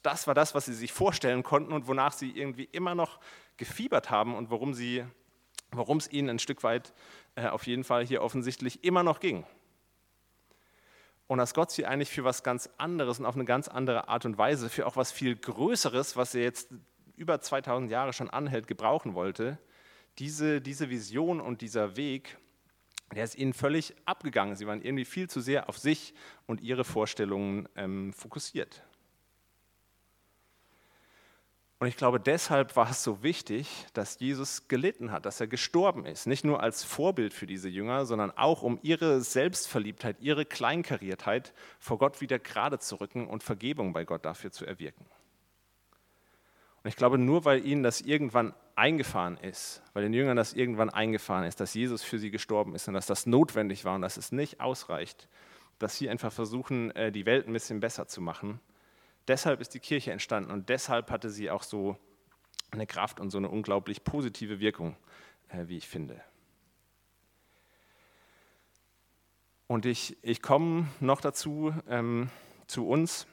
Das 0.01 0.27
war 0.27 0.33
das, 0.33 0.55
was 0.55 0.65
sie 0.65 0.73
sich 0.73 0.93
vorstellen 0.93 1.43
konnten 1.43 1.73
und 1.73 1.87
wonach 1.87 2.13
sie 2.13 2.31
irgendwie 2.31 2.69
immer 2.71 2.95
noch 2.95 3.19
gefiebert 3.57 4.09
haben 4.09 4.35
und 4.35 4.49
worum, 4.49 4.73
sie, 4.73 5.03
worum 5.71 5.97
es 5.97 6.11
ihnen 6.11 6.29
ein 6.29 6.39
Stück 6.39 6.63
weit 6.63 6.93
äh, 7.35 7.47
auf 7.47 7.67
jeden 7.67 7.83
Fall 7.83 8.05
hier 8.05 8.21
offensichtlich 8.21 8.83
immer 8.83 9.03
noch 9.03 9.19
ging. 9.19 9.45
Und 11.27 11.37
dass 11.37 11.53
Gott 11.53 11.69
sie 11.69 11.85
eigentlich 11.85 12.09
für 12.09 12.23
was 12.23 12.41
ganz 12.41 12.69
anderes 12.77 13.19
und 13.19 13.25
auf 13.25 13.35
eine 13.35 13.45
ganz 13.45 13.67
andere 13.67 14.07
Art 14.07 14.25
und 14.25 14.37
Weise, 14.37 14.67
für 14.67 14.87
auch 14.87 14.95
was 14.95 15.11
viel 15.11 15.35
Größeres, 15.35 16.15
was 16.15 16.33
er 16.33 16.41
jetzt 16.41 16.69
über 17.17 17.39
2000 17.39 17.91
Jahre 17.91 18.13
schon 18.13 18.29
anhält, 18.29 18.65
gebrauchen 18.65 19.13
wollte, 19.13 19.59
diese, 20.17 20.59
diese 20.59 20.89
Vision 20.89 21.39
und 21.39 21.61
dieser 21.61 21.97
Weg, 21.97 22.37
der 23.13 23.23
ist 23.23 23.35
ihnen 23.35 23.53
völlig 23.53 23.93
abgegangen. 24.05 24.55
Sie 24.55 24.65
waren 24.65 24.81
irgendwie 24.81 25.05
viel 25.05 25.29
zu 25.29 25.39
sehr 25.39 25.69
auf 25.69 25.77
sich 25.77 26.13
und 26.47 26.61
ihre 26.61 26.83
Vorstellungen 26.83 27.67
ähm, 27.75 28.13
fokussiert. 28.13 28.83
Und 31.79 31.87
ich 31.87 31.95
glaube, 31.95 32.19
deshalb 32.19 32.75
war 32.75 32.89
es 32.89 33.03
so 33.05 33.23
wichtig, 33.23 33.85
dass 33.93 34.19
Jesus 34.19 34.67
gelitten 34.67 35.13
hat, 35.13 35.25
dass 35.25 35.39
er 35.39 35.47
gestorben 35.47 36.05
ist. 36.05 36.27
Nicht 36.27 36.43
nur 36.43 36.61
als 36.61 36.83
Vorbild 36.83 37.33
für 37.33 37.47
diese 37.47 37.69
Jünger, 37.69 38.05
sondern 38.05 38.31
auch 38.31 38.63
um 38.63 38.79
ihre 38.81 39.21
Selbstverliebtheit, 39.21 40.17
ihre 40.19 40.45
Kleinkariertheit 40.45 41.53
vor 41.79 41.97
Gott 41.97 42.19
wieder 42.19 42.37
gerade 42.37 42.79
zu 42.79 42.97
rücken 42.97 43.27
und 43.27 43.43
Vergebung 43.43 43.93
bei 43.93 44.03
Gott 44.03 44.25
dafür 44.25 44.51
zu 44.51 44.65
erwirken. 44.65 45.05
Und 46.83 46.89
ich 46.89 46.97
glaube, 46.97 47.17
nur 47.17 47.45
weil 47.45 47.65
ihnen 47.65 47.83
das 47.83 48.01
irgendwann 48.01 48.53
eingefahren 48.75 49.37
ist, 49.37 49.81
weil 49.93 50.03
den 50.03 50.13
Jüngern 50.13 50.35
das 50.35 50.53
irgendwann 50.53 50.89
eingefahren 50.89 51.45
ist, 51.45 51.61
dass 51.61 51.73
Jesus 51.73 52.03
für 52.03 52.19
sie 52.19 52.31
gestorben 52.31 52.75
ist 52.75 52.89
und 52.89 52.93
dass 52.93 53.05
das 53.05 53.25
notwendig 53.25 53.85
war 53.85 53.95
und 53.95 54.01
dass 54.01 54.17
es 54.17 54.33
nicht 54.33 54.59
ausreicht, 54.59 55.29
dass 55.77 55.97
sie 55.97 56.09
einfach 56.09 56.33
versuchen, 56.33 56.91
äh, 56.91 57.11
die 57.13 57.25
Welt 57.25 57.47
ein 57.47 57.53
bisschen 57.53 57.79
besser 57.79 58.07
zu 58.07 58.19
machen, 58.19 58.59
Deshalb 59.29 59.61
ist 59.61 59.75
die 59.75 59.79
Kirche 59.79 60.11
entstanden 60.11 60.49
und 60.49 60.69
deshalb 60.69 61.11
hatte 61.11 61.29
sie 61.29 61.51
auch 61.51 61.61
so 61.61 61.95
eine 62.71 62.87
Kraft 62.87 63.19
und 63.19 63.29
so 63.29 63.37
eine 63.37 63.47
unglaublich 63.47 64.03
positive 64.03 64.59
Wirkung, 64.59 64.97
äh, 65.49 65.67
wie 65.67 65.77
ich 65.77 65.87
finde. 65.87 66.19
Und 69.67 69.85
ich, 69.85 70.17
ich 70.23 70.41
komme 70.41 70.87
noch 70.99 71.21
dazu, 71.21 71.71
ähm, 71.87 72.31
zu 72.65 72.87
uns, 72.87 73.27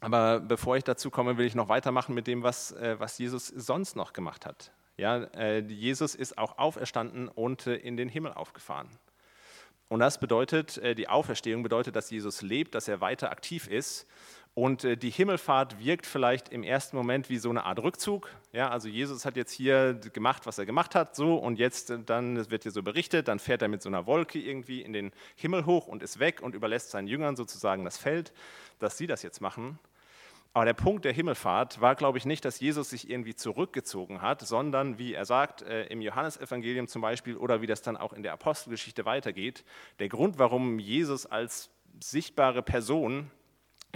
aber 0.00 0.40
bevor 0.40 0.78
ich 0.78 0.84
dazu 0.84 1.10
komme, 1.10 1.36
will 1.36 1.44
ich 1.44 1.54
noch 1.54 1.68
weitermachen 1.68 2.14
mit 2.14 2.26
dem, 2.26 2.42
was, 2.42 2.72
äh, 2.72 2.98
was 2.98 3.18
Jesus 3.18 3.48
sonst 3.48 3.94
noch 3.94 4.14
gemacht 4.14 4.46
hat. 4.46 4.72
Ja, 4.96 5.24
äh, 5.34 5.58
Jesus 5.58 6.14
ist 6.14 6.38
auch 6.38 6.56
auferstanden 6.56 7.28
und 7.28 7.66
äh, 7.66 7.76
in 7.76 7.98
den 7.98 8.08
Himmel 8.08 8.32
aufgefahren. 8.32 8.88
Und 9.88 10.00
das 10.00 10.18
bedeutet, 10.18 10.78
äh, 10.78 10.94
die 10.94 11.08
Auferstehung 11.08 11.62
bedeutet, 11.62 11.94
dass 11.94 12.10
Jesus 12.10 12.40
lebt, 12.40 12.74
dass 12.74 12.88
er 12.88 13.02
weiter 13.02 13.30
aktiv 13.30 13.68
ist 13.68 14.06
und 14.56 14.84
äh, 14.84 14.96
die 14.96 15.10
Himmelfahrt 15.10 15.84
wirkt 15.84 16.06
vielleicht 16.06 16.48
im 16.48 16.62
ersten 16.62 16.96
Moment 16.96 17.28
wie 17.28 17.36
so 17.36 17.50
eine 17.50 17.64
Art 17.64 17.78
Rückzug. 17.78 18.30
Ja, 18.54 18.70
also 18.70 18.88
Jesus 18.88 19.26
hat 19.26 19.36
jetzt 19.36 19.52
hier 19.52 19.92
gemacht, 20.14 20.46
was 20.46 20.56
er 20.56 20.64
gemacht 20.64 20.94
hat, 20.94 21.14
so 21.14 21.36
und 21.36 21.58
jetzt 21.58 21.90
äh, 21.90 21.98
dann 21.98 22.50
wird 22.50 22.62
hier 22.62 22.72
so 22.72 22.82
berichtet, 22.82 23.28
dann 23.28 23.38
fährt 23.38 23.60
er 23.60 23.68
mit 23.68 23.82
so 23.82 23.90
einer 23.90 24.06
Wolke 24.06 24.38
irgendwie 24.38 24.80
in 24.80 24.94
den 24.94 25.12
Himmel 25.34 25.66
hoch 25.66 25.86
und 25.86 26.02
ist 26.02 26.20
weg 26.20 26.40
und 26.40 26.54
überlässt 26.54 26.90
seinen 26.90 27.06
Jüngern 27.06 27.36
sozusagen 27.36 27.84
das 27.84 27.98
Feld, 27.98 28.32
dass 28.78 28.96
sie 28.96 29.06
das 29.06 29.22
jetzt 29.22 29.42
machen. 29.42 29.78
Aber 30.54 30.64
der 30.64 30.72
Punkt 30.72 31.04
der 31.04 31.12
Himmelfahrt 31.12 31.82
war, 31.82 31.94
glaube 31.94 32.16
ich, 32.16 32.24
nicht, 32.24 32.46
dass 32.46 32.58
Jesus 32.58 32.88
sich 32.88 33.10
irgendwie 33.10 33.34
zurückgezogen 33.34 34.22
hat, 34.22 34.40
sondern, 34.40 34.96
wie 34.96 35.12
er 35.12 35.26
sagt, 35.26 35.60
äh, 35.60 35.84
im 35.88 36.00
Johannesevangelium 36.00 36.88
zum 36.88 37.02
Beispiel 37.02 37.36
oder 37.36 37.60
wie 37.60 37.66
das 37.66 37.82
dann 37.82 37.98
auch 37.98 38.14
in 38.14 38.22
der 38.22 38.32
Apostelgeschichte 38.32 39.04
weitergeht, 39.04 39.66
der 39.98 40.08
Grund, 40.08 40.38
warum 40.38 40.78
Jesus 40.78 41.26
als 41.26 41.68
sichtbare 42.00 42.62
Person 42.62 43.30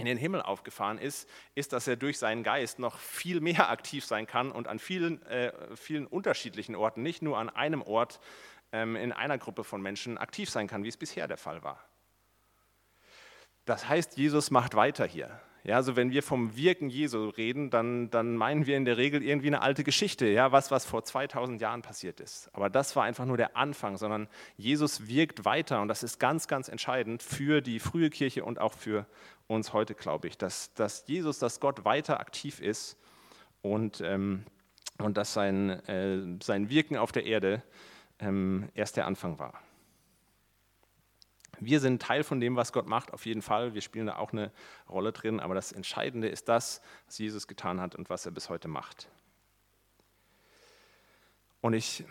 in 0.01 0.05
den 0.05 0.17
Himmel 0.17 0.41
aufgefahren 0.41 0.97
ist, 0.97 1.29
ist, 1.55 1.73
dass 1.73 1.87
er 1.87 1.95
durch 1.95 2.17
seinen 2.17 2.43
Geist 2.43 2.79
noch 2.79 2.97
viel 2.97 3.39
mehr 3.39 3.69
aktiv 3.69 4.05
sein 4.05 4.27
kann 4.27 4.51
und 4.51 4.67
an 4.67 4.79
vielen, 4.79 5.21
äh, 5.27 5.53
vielen 5.75 6.07
unterschiedlichen 6.07 6.75
Orten, 6.75 7.01
nicht 7.01 7.21
nur 7.21 7.37
an 7.37 7.49
einem 7.49 7.81
Ort 7.81 8.19
ähm, 8.71 8.95
in 8.95 9.11
einer 9.11 9.37
Gruppe 9.37 9.63
von 9.63 9.81
Menschen 9.81 10.17
aktiv 10.17 10.49
sein 10.49 10.67
kann, 10.67 10.83
wie 10.83 10.89
es 10.89 10.97
bisher 10.97 11.27
der 11.27 11.37
Fall 11.37 11.63
war. 11.63 11.83
Das 13.65 13.87
heißt, 13.87 14.17
Jesus 14.17 14.51
macht 14.51 14.75
weiter 14.75 15.05
hier. 15.05 15.39
Ja, 15.63 15.75
also 15.75 15.95
wenn 15.95 16.09
wir 16.09 16.23
vom 16.23 16.55
Wirken 16.55 16.89
Jesu 16.89 17.29
reden, 17.29 17.69
dann, 17.69 18.09
dann 18.09 18.35
meinen 18.35 18.65
wir 18.65 18.77
in 18.77 18.85
der 18.85 18.97
Regel 18.97 19.21
irgendwie 19.21 19.47
eine 19.47 19.61
alte 19.61 19.83
Geschichte, 19.83 20.25
ja, 20.25 20.51
was, 20.51 20.71
was 20.71 20.85
vor 20.85 21.03
2000 21.03 21.61
Jahren 21.61 21.83
passiert 21.83 22.19
ist. 22.19 22.49
Aber 22.53 22.71
das 22.71 22.95
war 22.95 23.03
einfach 23.03 23.25
nur 23.25 23.37
der 23.37 23.55
Anfang, 23.55 23.97
sondern 23.97 24.27
Jesus 24.57 25.07
wirkt 25.07 25.45
weiter 25.45 25.81
und 25.81 25.87
das 25.87 26.01
ist 26.01 26.19
ganz, 26.19 26.47
ganz 26.47 26.67
entscheidend 26.67 27.21
für 27.21 27.61
die 27.61 27.79
frühe 27.79 28.09
Kirche 28.09 28.43
und 28.43 28.57
auch 28.57 28.73
für 28.73 29.05
uns 29.51 29.73
heute, 29.73 29.95
glaube 29.95 30.27
ich, 30.27 30.37
dass, 30.37 30.73
dass 30.73 31.05
Jesus, 31.07 31.39
dass 31.39 31.59
Gott 31.59 31.85
weiter 31.85 32.19
aktiv 32.19 32.59
ist 32.59 32.97
und, 33.61 34.01
ähm, 34.01 34.45
und 34.97 35.17
dass 35.17 35.33
sein, 35.33 35.69
äh, 35.87 36.37
sein 36.41 36.69
Wirken 36.69 36.97
auf 36.97 37.11
der 37.11 37.25
Erde 37.25 37.61
ähm, 38.19 38.69
erst 38.73 38.97
der 38.97 39.05
Anfang 39.05 39.39
war. 39.39 39.59
Wir 41.59 41.79
sind 41.79 42.01
Teil 42.01 42.23
von 42.23 42.39
dem, 42.39 42.55
was 42.55 42.73
Gott 42.73 42.87
macht, 42.87 43.13
auf 43.13 43.27
jeden 43.27 43.43
Fall. 43.43 43.75
Wir 43.75 43.81
spielen 43.81 44.07
da 44.07 44.15
auch 44.15 44.33
eine 44.33 44.51
Rolle 44.89 45.11
drin, 45.11 45.39
aber 45.39 45.53
das 45.53 45.71
Entscheidende 45.71 46.27
ist 46.27 46.49
das, 46.49 46.81
was 47.05 47.19
Jesus 47.19 47.47
getan 47.47 47.79
hat 47.79 47.93
und 47.93 48.09
was 48.09 48.25
er 48.25 48.31
bis 48.31 48.49
heute 48.49 48.67
macht. 48.67 49.09
Und 51.61 51.73
ich, 51.73 52.03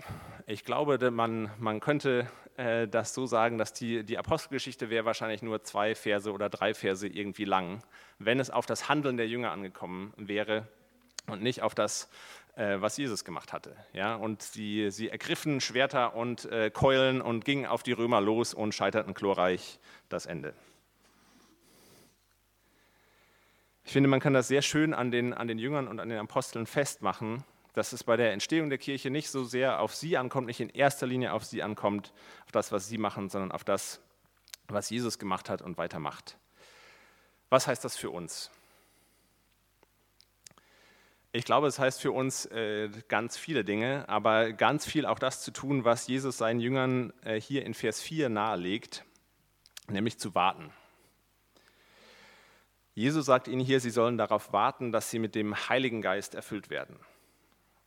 ich 0.46 0.64
glaube, 0.64 1.10
man, 1.10 1.50
man 1.58 1.80
könnte 1.80 2.30
äh, 2.56 2.86
das 2.86 3.14
so 3.14 3.26
sagen, 3.26 3.58
dass 3.58 3.72
die, 3.72 4.04
die 4.04 4.16
Apostelgeschichte 4.16 4.90
wäre 4.90 5.04
wahrscheinlich 5.04 5.42
nur 5.42 5.64
zwei 5.64 5.96
Verse 5.96 6.30
oder 6.32 6.48
drei 6.48 6.72
Verse 6.72 7.06
irgendwie 7.06 7.44
lang, 7.44 7.82
wenn 8.18 8.38
es 8.38 8.50
auf 8.50 8.64
das 8.64 8.88
Handeln 8.88 9.16
der 9.16 9.26
Jünger 9.26 9.50
angekommen 9.50 10.14
wäre 10.16 10.68
und 11.26 11.42
nicht 11.42 11.62
auf 11.62 11.74
das, 11.74 12.08
äh, 12.54 12.76
was 12.80 12.96
Jesus 12.96 13.24
gemacht 13.24 13.52
hatte. 13.52 13.74
Ja? 13.92 14.14
Und 14.14 14.42
sie, 14.42 14.90
sie 14.92 15.08
ergriffen 15.08 15.60
Schwerter 15.60 16.14
und 16.14 16.44
äh, 16.44 16.70
Keulen 16.70 17.20
und 17.20 17.44
gingen 17.44 17.66
auf 17.66 17.82
die 17.82 17.92
Römer 17.92 18.20
los 18.20 18.54
und 18.54 18.72
scheiterten 18.72 19.14
glorreich 19.14 19.80
das 20.08 20.26
Ende. 20.26 20.54
Ich 23.84 23.92
finde, 23.92 24.08
man 24.08 24.20
kann 24.20 24.34
das 24.34 24.46
sehr 24.46 24.62
schön 24.62 24.94
an 24.94 25.10
den, 25.10 25.34
an 25.34 25.48
den 25.48 25.58
Jüngern 25.58 25.88
und 25.88 25.98
an 25.98 26.08
den 26.08 26.18
Aposteln 26.18 26.66
festmachen, 26.66 27.42
dass 27.74 27.92
es 27.92 28.04
bei 28.04 28.16
der 28.16 28.33
Entstehung 28.33 28.68
der 28.68 28.78
Kirche 28.78 29.11
nicht 29.11 29.30
so 29.30 29.44
sehr 29.44 29.80
auf 29.80 29.94
sie 29.94 30.16
ankommt, 30.16 30.46
nicht 30.46 30.61
in 30.61 30.70
erster 30.70 31.06
Linie 31.06 31.33
auf 31.33 31.44
sie 31.44 31.62
ankommt, 31.62 32.12
auf 32.44 32.52
das, 32.52 32.72
was 32.72 32.88
sie 32.88 32.98
machen, 32.98 33.28
sondern 33.28 33.52
auf 33.52 33.64
das, 33.64 34.00
was 34.68 34.90
Jesus 34.90 35.18
gemacht 35.18 35.48
hat 35.48 35.62
und 35.62 35.78
weitermacht. 35.78 36.37
Was 37.48 37.66
heißt 37.66 37.85
das 37.85 37.96
für 37.96 38.11
uns? 38.11 38.50
Ich 41.33 41.44
glaube, 41.44 41.68
es 41.68 41.78
heißt 41.78 42.00
für 42.00 42.11
uns 42.11 42.46
äh, 42.46 42.90
ganz 43.06 43.37
viele 43.37 43.64
Dinge, 43.64 44.04
aber 44.09 44.52
ganz 44.52 44.85
viel 44.85 45.06
auch 45.06 45.20
das 45.20 45.42
zu 45.42 45.52
tun, 45.52 45.85
was 45.85 46.09
Jesus 46.09 46.38
seinen 46.38 46.59
Jüngern 46.59 47.12
äh, 47.22 47.40
hier 47.40 47.64
in 47.64 47.74
Vers 47.74 48.02
4 48.02 48.28
nahelegt, 48.28 49.04
nämlich 49.88 50.18
zu 50.18 50.35
warten. 50.35 50.72
Jesus 52.94 53.26
sagt 53.26 53.46
ihnen 53.46 53.61
hier, 53.61 53.78
sie 53.78 53.90
sollen 53.90 54.18
darauf 54.18 54.52
warten, 54.52 54.90
dass 54.90 55.11
sie 55.11 55.20
mit 55.20 55.37
dem 55.37 55.54
Heiligen 55.68 56.02
Geist 56.02 56.35
erfüllt 56.35 56.68
werden. 56.68 56.98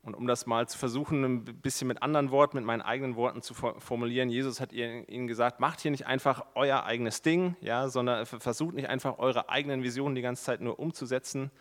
Und 0.03 0.15
um 0.15 0.27
das 0.27 0.45
mal 0.45 0.67
zu 0.67 0.77
versuchen, 0.77 1.23
ein 1.23 1.43
bisschen 1.45 1.87
mit 1.87 2.03
anderen 2.03 2.29
Worten, 2.29 2.57
mit 2.57 2.65
meinen 2.65 2.81
eigenen 2.81 3.15
Worten 3.15 3.41
zu 3.41 3.53
formulieren, 3.53 4.29
Jesus 4.29 4.59
hat 4.59 4.73
ihnen 4.73 5.27
gesagt, 5.27 5.61
macht 5.61 5.79
hier 5.79 5.91
nicht 5.91 6.05
einfach 6.07 6.45
euer 6.55 6.83
eigenes 6.83 7.21
Ding, 7.21 7.55
ja, 7.61 7.87
sondern 7.87 8.25
versucht 8.25 8.75
nicht 8.75 8.89
einfach 8.89 9.17
eure 9.17 9.47
eigenen 9.47 9.81
Visionen 9.81 10.15
die 10.15 10.21
ganze 10.21 10.43
Zeit 10.43 10.59
nur 10.59 10.77
umzusetzen, 10.77 11.51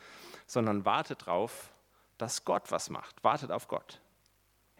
sondern 0.46 0.84
wartet 0.84 1.22
darauf, 1.22 1.72
dass 2.18 2.44
Gott 2.44 2.72
was 2.72 2.90
macht. 2.90 3.22
Wartet 3.22 3.52
auf 3.52 3.68
Gott. 3.68 4.00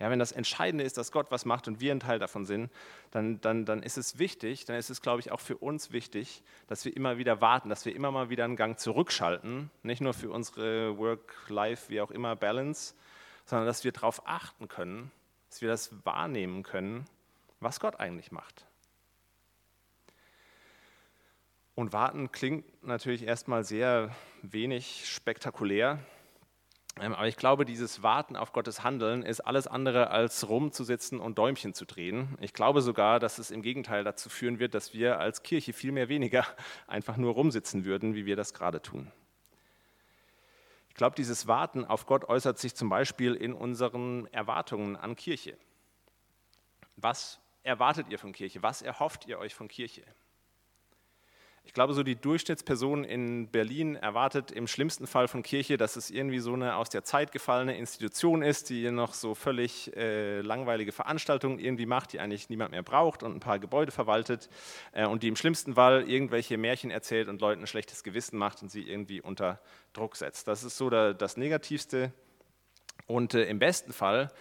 ja, 0.01 0.11
wenn 0.11 0.19
das 0.19 0.33
Entscheidende 0.33 0.83
ist, 0.83 0.99
dass 0.99 1.13
Gott 1.13 1.31
was 1.31 1.45
macht 1.45 1.69
und 1.69 1.81
wir 1.81 1.93
ein 1.93 2.01
Teil 2.01 2.19
davon 2.19 2.45
sind, 2.45 2.69
dann, 3.13 3.41
dann, 3.43 3.65
dann 3.65 3.85
ist 3.85 3.97
es 3.97 4.19
wichtig, 4.19 4.65
dann 4.65 4.75
ist 4.75 4.91
es, 4.91 5.03
glaube 5.03 5.21
ich, 5.21 5.31
auch 5.31 5.39
für 5.39 5.57
uns 5.57 5.93
wichtig, 5.93 6.43
dass 6.67 6.85
wir 6.85 6.97
immer 6.97 7.17
wieder 7.19 7.41
warten, 7.41 7.69
dass 7.69 7.85
wir 7.85 7.95
immer 7.95 8.11
mal 8.11 8.29
wieder 8.29 8.45
einen 8.45 8.57
Gang 8.57 8.81
zurückschalten, 8.81 9.71
nicht 9.85 10.01
nur 10.01 10.15
für 10.15 10.31
unsere 10.31 10.99
Work-Life, 10.99 11.91
wie 11.91 12.01
auch 12.01 12.11
immer, 12.11 12.35
Balance, 12.35 12.95
sondern 13.45 13.67
dass 13.67 13.85
wir 13.85 13.93
darauf 13.93 14.27
achten 14.27 14.69
können, 14.69 15.11
dass 15.49 15.61
wir 15.61 15.69
das 15.69 16.05
wahrnehmen 16.05 16.63
können, 16.63 17.05
was 17.61 17.81
Gott 17.81 18.01
eigentlich 18.01 18.33
macht. 18.33 18.67
Und 21.75 21.93
warten 21.93 22.33
klingt 22.33 22.85
natürlich 22.85 23.23
erstmal 23.23 23.65
sehr 23.65 24.15
wenig 24.43 25.09
spektakulär, 25.09 25.99
ähm, 27.01 27.15
aber 27.15 27.27
ich 27.27 27.37
glaube, 27.37 27.65
dieses 27.65 28.03
Warten 28.03 28.37
auf 28.37 28.53
Gottes 28.53 28.85
Handeln 28.85 29.23
ist 29.23 29.41
alles 29.41 29.67
andere 29.67 30.11
als 30.11 30.49
rumzusitzen 30.49 31.21
und 31.21 31.39
Däumchen 31.39 31.73
zu 31.73 31.87
drehen. 31.87 32.37
Ich 32.41 32.53
glaube 32.53 32.83
sogar, 32.83 33.19
dass 33.19 33.39
es 33.39 33.51
im 33.51 33.63
Gegenteil 33.63 34.05
dazu 34.05 34.29
führen 34.29 34.59
wird, 34.59 34.75
dass 34.75 34.93
wir 34.93 35.19
als 35.19 35.43
Kirche 35.43 35.73
viel 35.73 35.93
mehr 35.93 36.09
weniger 36.09 36.47
einfach 36.87 37.17
nur 37.17 37.33
rumsitzen 37.33 37.85
würden, 37.85 38.15
wie 38.15 38.27
wir 38.27 38.37
das 38.37 38.53
gerade 38.53 38.83
tun. 38.83 39.11
Ich 40.93 40.97
glaube, 40.97 41.17
dieses 41.17 41.47
Warten 41.47 41.87
auf 41.87 42.05
Gott 42.05 42.27
äußert 42.27 42.59
sich 42.59 42.75
zum 42.75 42.91
Beispiel 42.91 43.33
in 43.35 43.55
unseren 43.55 44.27
Erwartungen 44.27 44.95
an 44.95 45.17
Kirche. 45.17 45.57
Was 46.97 47.41
erwartet 47.63 48.11
ihr 48.11 48.19
von 48.19 48.33
Kirche? 48.33 48.63
Was 48.63 48.83
erhofft 48.83 49.27
ihr 49.27 49.39
euch 49.39 49.55
von 49.55 49.69
Kirche? 49.69 50.03
Ich 51.65 51.75
glaube, 51.75 51.95
so 51.95 52.03
die 52.03 52.17
Durchschnittsperson 52.17 53.05
in 53.05 53.49
Berlin 53.49 53.95
erwartet 53.95 54.51
im 54.51 54.67
schlimmsten 54.67 55.07
Fall 55.07 55.29
von 55.29 55.43
Kirche, 55.43 55.77
dass 55.77 55.95
es 55.95 56.11
irgendwie 56.11 56.41
so 56.41 56.53
eine 56.55 56.77
aus 56.77 56.91
der 56.91 57.05
Zeit 57.05 57.31
gefallene 57.31 57.79
Institution 57.79 58.43
ist, 58.43 58.69
die 58.69 58.91
noch 58.91 59.15
so 59.15 59.35
völlig 59.35 59.97
äh, 59.97 60.41
langweilige 60.41 60.91
Veranstaltungen 60.91 61.61
irgendwie 61.61 61.87
macht, 61.87 62.13
die 62.13 62.21
eigentlich 62.21 62.51
niemand 62.51 62.73
mehr 62.73 62.83
braucht 62.83 63.23
und 63.23 63.35
ein 63.35 63.41
paar 63.41 63.61
Gebäude 63.61 63.93
verwaltet 63.93 64.49
äh, 64.91 65.07
und 65.07 65.23
die 65.23 65.29
im 65.29 65.37
schlimmsten 65.37 65.75
Fall 65.75 66.09
irgendwelche 66.11 66.59
Märchen 66.59 66.91
erzählt 66.91 67.29
und 67.29 67.41
Leuten 67.41 67.63
ein 67.63 67.69
schlechtes 67.69 68.03
Gewissen 68.03 68.39
macht 68.39 68.61
und 68.63 68.71
sie 68.71 68.83
irgendwie 68.83 69.21
unter 69.21 69.61
Druck 69.93 70.17
setzt. 70.17 70.49
Das 70.49 70.65
ist 70.65 70.77
so 70.77 70.91
der, 70.91 71.15
das 71.15 71.37
Negativste. 71.37 72.13
Und 73.07 73.35
äh, 73.35 73.45
im 73.45 73.59
besten 73.59 73.93
Fall 73.93 74.33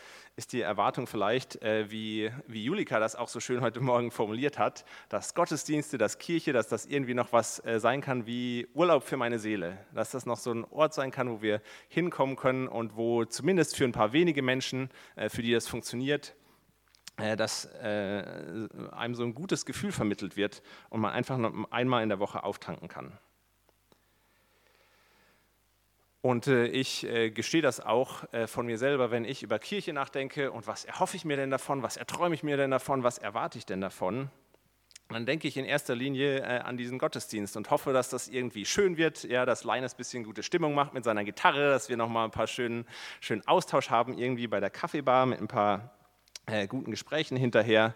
ist 0.41 0.54
die 0.54 0.62
Erwartung 0.62 1.06
vielleicht, 1.06 1.62
äh, 1.62 1.91
wie, 1.91 2.32
wie 2.47 2.63
Julika 2.63 2.99
das 2.99 3.15
auch 3.15 3.27
so 3.27 3.39
schön 3.39 3.62
heute 3.62 3.80
Morgen 3.80 4.10
formuliert 4.10 4.58
hat, 4.58 4.86
dass 5.08 5.36
Gottesdienste, 5.36 5.99
dass 5.99 6.17
Kirche, 6.17 6.51
dass 6.51 6.67
das 6.67 6.88
irgendwie 6.88 7.13
noch 7.13 7.32
was 7.32 7.63
äh, 7.63 7.80
sein 7.80 8.01
kann 8.01 8.25
wie 8.25 8.67
Urlaub 8.73 9.04
für 9.04 9.17
meine 9.17 9.38
Seele, 9.38 9.77
dass 9.93 10.10
das 10.10 10.25
noch 10.25 10.38
so 10.38 10.51
ein 10.51 10.65
Ort 10.65 10.95
sein 10.95 11.12
kann, 11.12 11.30
wo 11.30 11.43
wir 11.43 11.62
hinkommen 11.89 12.38
können 12.38 12.67
und 12.67 12.95
wo 12.95 13.23
zumindest 13.23 13.75
für 13.75 13.84
ein 13.84 13.91
paar 13.91 14.13
wenige 14.13 14.41
Menschen, 14.41 14.89
äh, 15.15 15.30
für 15.30 15.43
die 15.43 15.54
das 15.54 15.67
funktioniert, 15.67 16.34
äh, 17.17 17.38
dass 17.38 17.65
äh, 17.65 18.67
einem 18.93 19.13
so 19.13 19.23
ein 19.23 19.36
gutes 19.36 19.67
Gefühl 19.67 19.91
vermittelt 19.91 20.38
wird 20.38 20.63
und 20.89 21.01
man 21.01 21.12
einfach 21.12 21.38
noch 21.38 21.54
einmal 21.69 22.01
in 22.01 22.10
der 22.10 22.17
Woche 22.17 22.43
auftanken 22.43 22.88
kann. 22.88 23.19
Und 26.21 26.45
äh, 26.45 26.67
ich 26.67 27.03
äh, 27.03 27.31
gestehe 27.31 27.63
das 27.63 27.79
auch 27.79 28.31
äh, 28.31 28.45
von 28.45 28.67
mir 28.67 28.77
selber, 28.77 29.10
wenn 29.10 29.25
ich 29.25 29.41
über 29.41 29.57
Kirche 29.57 29.91
nachdenke 29.91 30.51
und 30.51 30.67
was 30.67 30.86
erhoffe 30.86 31.17
ich 31.17 31.25
mir 31.25 31.36
denn 31.36 31.49
davon, 31.49 31.81
was 31.81 31.97
erträume 31.97 32.36
ich 32.36 32.43
mir 32.43 32.57
denn 32.57 32.69
davon, 32.69 33.01
was 33.03 33.17
erwarte 33.17 33.57
ich 33.57 33.65
denn 33.65 33.81
davon, 33.81 34.29
dann 35.10 35.25
denke 35.25 35.47
ich 35.47 35.57
in 35.57 35.65
erster 35.65 35.95
Linie 35.95 36.63
an 36.63 36.77
diesen 36.77 36.97
Gottesdienst 36.97 37.57
und 37.57 37.69
hoffe, 37.69 37.91
dass 37.91 38.07
das 38.07 38.29
irgendwie 38.29 38.63
schön 38.63 38.95
wird, 38.95 39.23
ja, 39.23 39.45
dass 39.45 39.65
Leines 39.65 39.95
ein 39.95 39.97
bisschen 39.97 40.23
gute 40.23 40.41
Stimmung 40.41 40.73
macht 40.73 40.93
mit 40.93 41.03
seiner 41.03 41.25
Gitarre, 41.25 41.69
dass 41.69 41.89
wir 41.89 41.97
nochmal 41.97 42.25
ein 42.25 42.31
paar 42.31 42.47
schönen, 42.47 42.86
schönen 43.19 43.45
Austausch 43.45 43.89
haben, 43.89 44.17
irgendwie 44.17 44.47
bei 44.47 44.62
der 44.62 44.69
Kaffeebar 44.69 45.25
mit 45.25 45.41
ein 45.41 45.49
paar 45.49 45.91
guten 46.69 46.91
Gesprächen 46.91 47.36
hinterher 47.36 47.93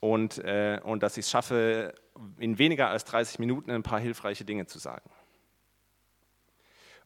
und, 0.00 0.38
und 0.38 1.02
dass 1.02 1.16
ich 1.16 1.24
es 1.24 1.30
schaffe, 1.30 1.94
in 2.38 2.58
weniger 2.58 2.88
als 2.88 3.06
30 3.06 3.38
Minuten 3.38 3.70
ein 3.70 3.82
paar 3.82 4.00
hilfreiche 4.00 4.44
Dinge 4.44 4.66
zu 4.66 4.78
sagen. 4.78 5.08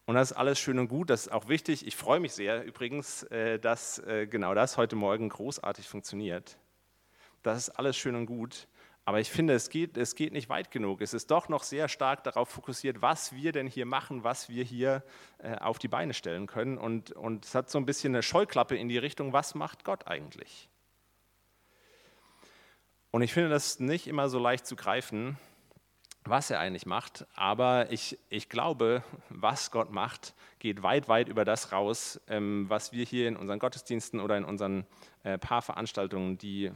Und 0.09 0.15
das 0.15 0.31
ist 0.31 0.39
alles 0.39 0.59
schön 0.59 0.79
und 0.79 0.89
gut, 0.89 1.11
das 1.11 1.27
ist 1.27 1.33
auch 1.33 1.49
wichtig. 1.49 1.87
Ich 1.87 1.95
freue 1.95 2.19
mich 2.19 2.33
sehr 2.33 2.65
übrigens, 2.65 3.25
äh, 3.25 3.59
dass 3.59 3.99
äh, 3.99 4.27
genau 4.27 4.55
das 4.55 4.79
heute 4.79 4.97
Morgen 4.97 5.29
großartig 5.29 5.87
funktioniert. 5.87 6.57
Das 7.43 7.59
ist 7.59 7.69
alles 7.69 7.95
schön 7.99 8.15
und 8.15 8.25
gut. 8.25 8.69
Aber 9.05 9.21
ich 9.21 9.31
finde, 9.31 9.53
es 9.53 9.69
geht, 9.69 9.99
es 9.99 10.15
geht 10.15 10.33
nicht 10.33 10.49
weit 10.49 10.71
genug. 10.71 11.03
Es 11.03 11.13
ist 11.13 11.31
doch 11.31 11.51
noch 11.51 11.63
sehr 11.63 11.89
stark 11.89 12.25
darauf 12.25 12.49
fokussiert, 12.49 13.03
was 13.03 13.35
wir 13.35 13.53
denn 13.53 13.67
hier 13.67 13.85
machen, 13.85 14.25
was 14.25 14.49
wir 14.49 14.65
hier 14.65 15.05
äh, 15.43 15.57
auf 15.57 15.79
die 15.79 15.89
Beine 15.89 16.15
stellen 16.15 16.47
können. 16.47 16.79
Und, 16.79 17.13
und 17.13 17.45
es 17.45 17.55
hat 17.55 17.69
so 17.69 17.77
ein 17.77 17.85
bisschen 17.85 18.15
eine 18.15 18.23
Scheuklappe 18.23 18.79
in 18.79 18.89
die 18.89 18.97
Richtung, 18.97 19.35
was 19.35 19.55
macht 19.55 19.85
Gott 19.85 20.07
eigentlich? 20.07 20.71
Und 23.11 23.21
ich 23.21 23.35
finde 23.35 23.51
das 23.51 23.79
nicht 23.79 24.07
immer 24.07 24.31
so 24.31 24.39
leicht 24.39 24.67
zu 24.67 24.75
greifen, 24.75 25.37
was 26.25 26.51
er 26.51 26.61
eigentlich 26.61 26.87
macht, 26.87 27.27
aber 27.35 27.91
ich, 27.91 28.19
ich 28.29 28.49
glaube, 28.49 29.03
was 29.31 29.71
Gott 29.71 29.91
macht, 29.91 30.35
geht 30.59 30.83
weit, 30.83 31.09
weit 31.09 31.29
über 31.29 31.45
das 31.45 31.73
raus, 31.73 32.21
ähm, 32.29 32.67
was 32.69 32.93
wir 32.93 33.05
hier 33.05 33.29
in 33.29 33.37
unseren 33.37 33.59
Gottesdiensten 33.59 34.21
oder 34.21 34.37
in 34.37 34.45
unseren 34.45 34.87
äh, 35.23 35.39
paar 35.39 35.63
Veranstaltungen, 35.63 36.37
die, 36.39 36.71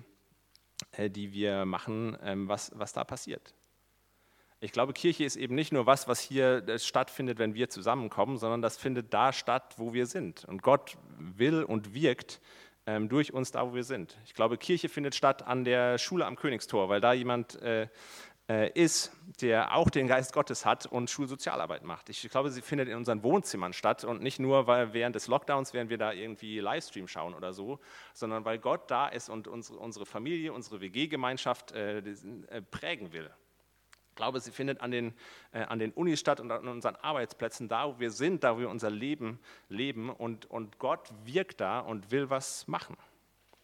äh, 0.92 1.10
die 1.10 1.32
wir 1.32 1.64
machen, 1.64 2.16
ähm, 2.22 2.48
was, 2.48 2.72
was 2.74 2.92
da 2.92 3.04
passiert. 3.04 3.54
Ich 4.60 4.70
glaube, 4.70 4.92
Kirche 4.92 5.24
ist 5.24 5.34
eben 5.34 5.56
nicht 5.56 5.72
nur 5.72 5.86
was, 5.86 6.06
was 6.06 6.20
hier 6.20 6.66
äh, 6.68 6.78
stattfindet, 6.78 7.38
wenn 7.38 7.54
wir 7.54 7.68
zusammenkommen, 7.68 8.38
sondern 8.38 8.62
das 8.62 8.76
findet 8.76 9.12
da 9.12 9.32
statt, 9.32 9.74
wo 9.76 9.92
wir 9.92 10.06
sind. 10.06 10.44
Und 10.44 10.62
Gott 10.62 10.96
will 11.18 11.64
und 11.64 11.94
wirkt 11.94 12.40
ähm, 12.86 13.08
durch 13.08 13.32
uns 13.32 13.50
da, 13.50 13.68
wo 13.68 13.74
wir 13.74 13.82
sind. 13.82 14.16
Ich 14.24 14.34
glaube, 14.34 14.58
Kirche 14.58 14.88
findet 14.88 15.16
statt 15.16 15.46
an 15.46 15.64
der 15.64 15.98
Schule 15.98 16.26
am 16.26 16.36
Königstor, 16.36 16.88
weil 16.88 17.00
da 17.00 17.12
jemand 17.12 17.60
äh, 17.62 17.88
ist, 18.74 19.12
der 19.40 19.74
auch 19.74 19.88
den 19.88 20.08
Geist 20.08 20.32
Gottes 20.32 20.66
hat 20.66 20.86
und 20.86 21.08
Schulsozialarbeit 21.08 21.84
macht. 21.84 22.08
Ich 22.08 22.28
glaube, 22.28 22.50
sie 22.50 22.60
findet 22.60 22.88
in 22.88 22.96
unseren 22.96 23.22
Wohnzimmern 23.22 23.72
statt 23.72 24.04
und 24.04 24.20
nicht 24.22 24.40
nur, 24.40 24.66
weil 24.66 24.92
während 24.92 25.16
des 25.16 25.26
Lockdowns, 25.28 25.72
während 25.72 25.90
wir 25.90 25.98
da 25.98 26.12
irgendwie 26.12 26.58
Livestream 26.58 27.08
schauen 27.08 27.34
oder 27.34 27.52
so, 27.52 27.78
sondern 28.12 28.44
weil 28.44 28.58
Gott 28.58 28.90
da 28.90 29.08
ist 29.08 29.28
und 29.28 29.48
unsere, 29.48 30.06
Familie, 30.06 30.52
unsere 30.52 30.80
WG-Gemeinschaft 30.80 31.72
äh, 31.72 31.98
äh, 31.98 32.62
prägen 32.62 33.12
will. 33.12 33.30
Ich 34.12 34.16
glaube, 34.16 34.40
sie 34.40 34.50
findet 34.50 34.82
an 34.82 34.90
den, 34.90 35.14
äh, 35.52 35.62
an 35.62 35.78
den 35.78 35.90
Unis 35.92 36.20
statt 36.20 36.38
und 36.38 36.50
an 36.50 36.68
unseren 36.68 36.96
Arbeitsplätzen, 36.96 37.68
da 37.68 37.88
wo 37.88 37.98
wir 37.98 38.10
sind, 38.10 38.44
da 38.44 38.56
wo 38.56 38.60
wir 38.60 38.68
unser 38.68 38.90
Leben 38.90 39.40
leben 39.70 40.10
und, 40.10 40.44
und 40.50 40.78
Gott 40.78 41.08
wirkt 41.24 41.62
da 41.62 41.80
und 41.80 42.10
will 42.10 42.28
was 42.28 42.68
machen. 42.68 42.98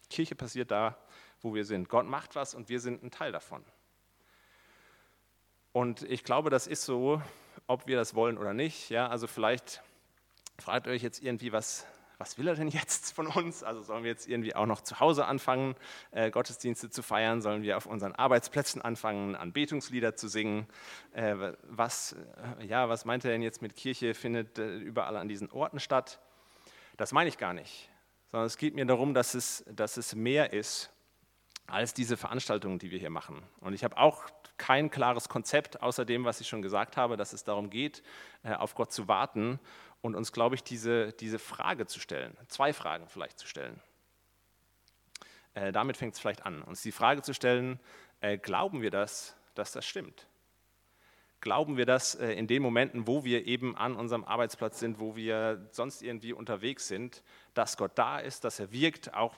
Kirche 0.09 0.33
passiert 0.33 0.71
da, 0.71 0.97
wo 1.41 1.53
wir 1.53 1.65
sind. 1.65 1.87
Gott 1.87 2.07
macht 2.07 2.35
was 2.35 2.55
und 2.55 2.67
wir 2.67 2.79
sind 2.79 3.03
ein 3.03 3.11
Teil 3.11 3.31
davon. 3.31 3.63
Und 5.79 6.03
ich 6.03 6.25
glaube, 6.25 6.49
das 6.49 6.67
ist 6.67 6.83
so, 6.83 7.21
ob 7.65 7.87
wir 7.87 7.95
das 7.95 8.13
wollen 8.13 8.37
oder 8.37 8.53
nicht. 8.53 8.89
Ja, 8.89 9.07
also 9.07 9.27
vielleicht 9.27 9.81
fragt 10.57 10.89
euch 10.89 11.01
jetzt 11.01 11.23
irgendwie, 11.23 11.53
was, 11.53 11.87
was 12.17 12.37
will 12.37 12.49
er 12.49 12.55
denn 12.55 12.67
jetzt 12.67 13.13
von 13.13 13.27
uns? 13.27 13.63
Also 13.63 13.81
sollen 13.81 14.03
wir 14.03 14.11
jetzt 14.11 14.27
irgendwie 14.27 14.53
auch 14.53 14.65
noch 14.65 14.81
zu 14.81 14.99
Hause 14.99 15.23
anfangen, 15.23 15.75
äh, 16.11 16.31
Gottesdienste 16.31 16.89
zu 16.89 17.01
feiern? 17.01 17.41
Sollen 17.41 17.61
wir 17.61 17.77
auf 17.77 17.85
unseren 17.85 18.11
Arbeitsplätzen 18.11 18.81
anfangen, 18.81 19.37
Anbetungslieder 19.37 20.17
zu 20.17 20.27
singen? 20.27 20.67
Äh, 21.13 21.53
was, 21.63 22.17
äh, 22.59 22.65
ja, 22.65 22.89
was 22.89 23.05
meint 23.05 23.23
er 23.23 23.31
denn 23.31 23.41
jetzt 23.41 23.61
mit 23.61 23.77
Kirche 23.77 24.13
findet 24.15 24.59
äh, 24.59 24.75
überall 24.79 25.15
an 25.15 25.29
diesen 25.29 25.49
Orten 25.49 25.79
statt? 25.79 26.19
Das 26.97 27.13
meine 27.13 27.29
ich 27.29 27.37
gar 27.37 27.53
nicht, 27.53 27.89
sondern 28.31 28.47
es 28.47 28.57
geht 28.57 28.75
mir 28.75 28.85
darum, 28.85 29.13
dass 29.13 29.33
es, 29.33 29.63
dass 29.71 29.95
es 29.95 30.13
mehr 30.13 30.51
ist 30.51 30.91
als 31.67 31.93
diese 31.93 32.17
Veranstaltungen, 32.17 32.79
die 32.79 32.91
wir 32.91 32.99
hier 32.99 33.11
machen. 33.11 33.41
Und 33.61 33.71
ich 33.71 33.85
habe 33.85 33.95
auch 33.95 34.25
kein 34.59 34.91
klares 34.91 35.29
Konzept, 35.29 35.81
außer 35.81 36.05
dem, 36.05 36.25
was 36.25 36.39
ich 36.39 36.47
schon 36.47 36.61
gesagt 36.61 36.97
habe, 36.97 37.17
dass 37.17 37.33
es 37.33 37.43
darum 37.43 37.71
geht, 37.71 38.03
äh, 38.43 38.53
auf 38.53 38.75
Gott 38.75 38.91
zu 38.91 39.07
warten 39.07 39.59
und 40.01 40.15
uns, 40.15 40.31
glaube 40.31 40.53
ich, 40.53 40.63
diese, 40.63 41.13
diese 41.13 41.39
Frage 41.39 41.87
zu 41.87 41.99
stellen, 41.99 42.37
zwei 42.47 42.73
Fragen 42.73 43.07
vielleicht 43.07 43.39
zu 43.39 43.47
stellen. 43.47 43.81
Äh, 45.55 45.71
damit 45.71 45.97
fängt 45.97 46.13
es 46.13 46.19
vielleicht 46.19 46.45
an, 46.45 46.61
uns 46.61 46.83
die 46.83 46.91
Frage 46.91 47.23
zu 47.23 47.33
stellen, 47.33 47.79
äh, 48.21 48.37
glauben 48.37 48.83
wir 48.83 48.91
das, 48.91 49.35
dass 49.55 49.71
das 49.71 49.87
stimmt? 49.87 50.27
Glauben 51.41 51.77
wir 51.77 51.85
das 51.85 52.15
in 52.15 52.47
den 52.47 52.61
Momenten, 52.61 53.07
wo 53.07 53.23
wir 53.23 53.47
eben 53.47 53.77
an 53.77 53.95
unserem 53.95 54.25
Arbeitsplatz 54.25 54.77
sind, 54.77 54.99
wo 54.99 55.15
wir 55.15 55.69
sonst 55.71 56.01
irgendwie 56.01 56.33
unterwegs 56.33 56.89
sind, 56.89 57.23
dass 57.53 57.77
Gott 57.77 57.93
da 57.95 58.19
ist, 58.19 58.43
dass 58.43 58.59
er 58.59 58.73
wirkt, 58.73 59.13
auch 59.13 59.35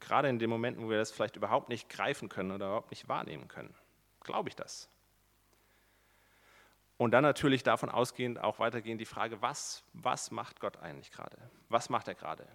gerade 0.00 0.28
in 0.28 0.40
den 0.40 0.50
Momenten, 0.50 0.84
wo 0.84 0.90
wir 0.90 0.98
das 0.98 1.12
vielleicht 1.12 1.36
überhaupt 1.36 1.68
nicht 1.68 1.88
greifen 1.88 2.28
können 2.28 2.50
oder 2.50 2.66
überhaupt 2.66 2.90
nicht 2.90 3.08
wahrnehmen 3.08 3.46
können? 3.46 3.72
Glaube 4.26 4.48
ich 4.48 4.56
das? 4.56 4.88
Und 6.98 7.12
dann 7.12 7.22
natürlich 7.22 7.62
davon 7.62 7.90
ausgehend 7.90 8.42
auch 8.42 8.58
weitergehend 8.58 9.00
die 9.00 9.06
Frage, 9.06 9.40
was, 9.42 9.84
was 9.92 10.30
macht 10.30 10.60
Gott 10.60 10.78
eigentlich 10.78 11.12
gerade? 11.12 11.36
Was 11.68 11.90
macht 11.90 12.08
er 12.08 12.14
gerade? 12.14 12.46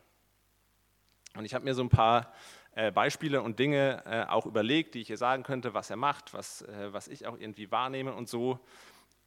Und 1.35 1.45
ich 1.45 1.53
habe 1.53 1.63
mir 1.63 1.73
so 1.73 1.83
ein 1.83 1.89
paar 1.89 2.33
äh, 2.73 2.91
Beispiele 2.91 3.41
und 3.41 3.59
Dinge 3.59 4.03
äh, 4.05 4.23
auch 4.29 4.45
überlegt, 4.45 4.95
die 4.95 5.01
ich 5.01 5.07
hier 5.07 5.17
sagen 5.17 5.43
könnte, 5.43 5.73
was 5.73 5.89
er 5.89 5.95
macht, 5.95 6.33
was, 6.33 6.63
äh, 6.63 6.91
was 6.91 7.07
ich 7.07 7.25
auch 7.25 7.37
irgendwie 7.37 7.71
wahrnehme 7.71 8.13
und 8.13 8.27
so. 8.27 8.59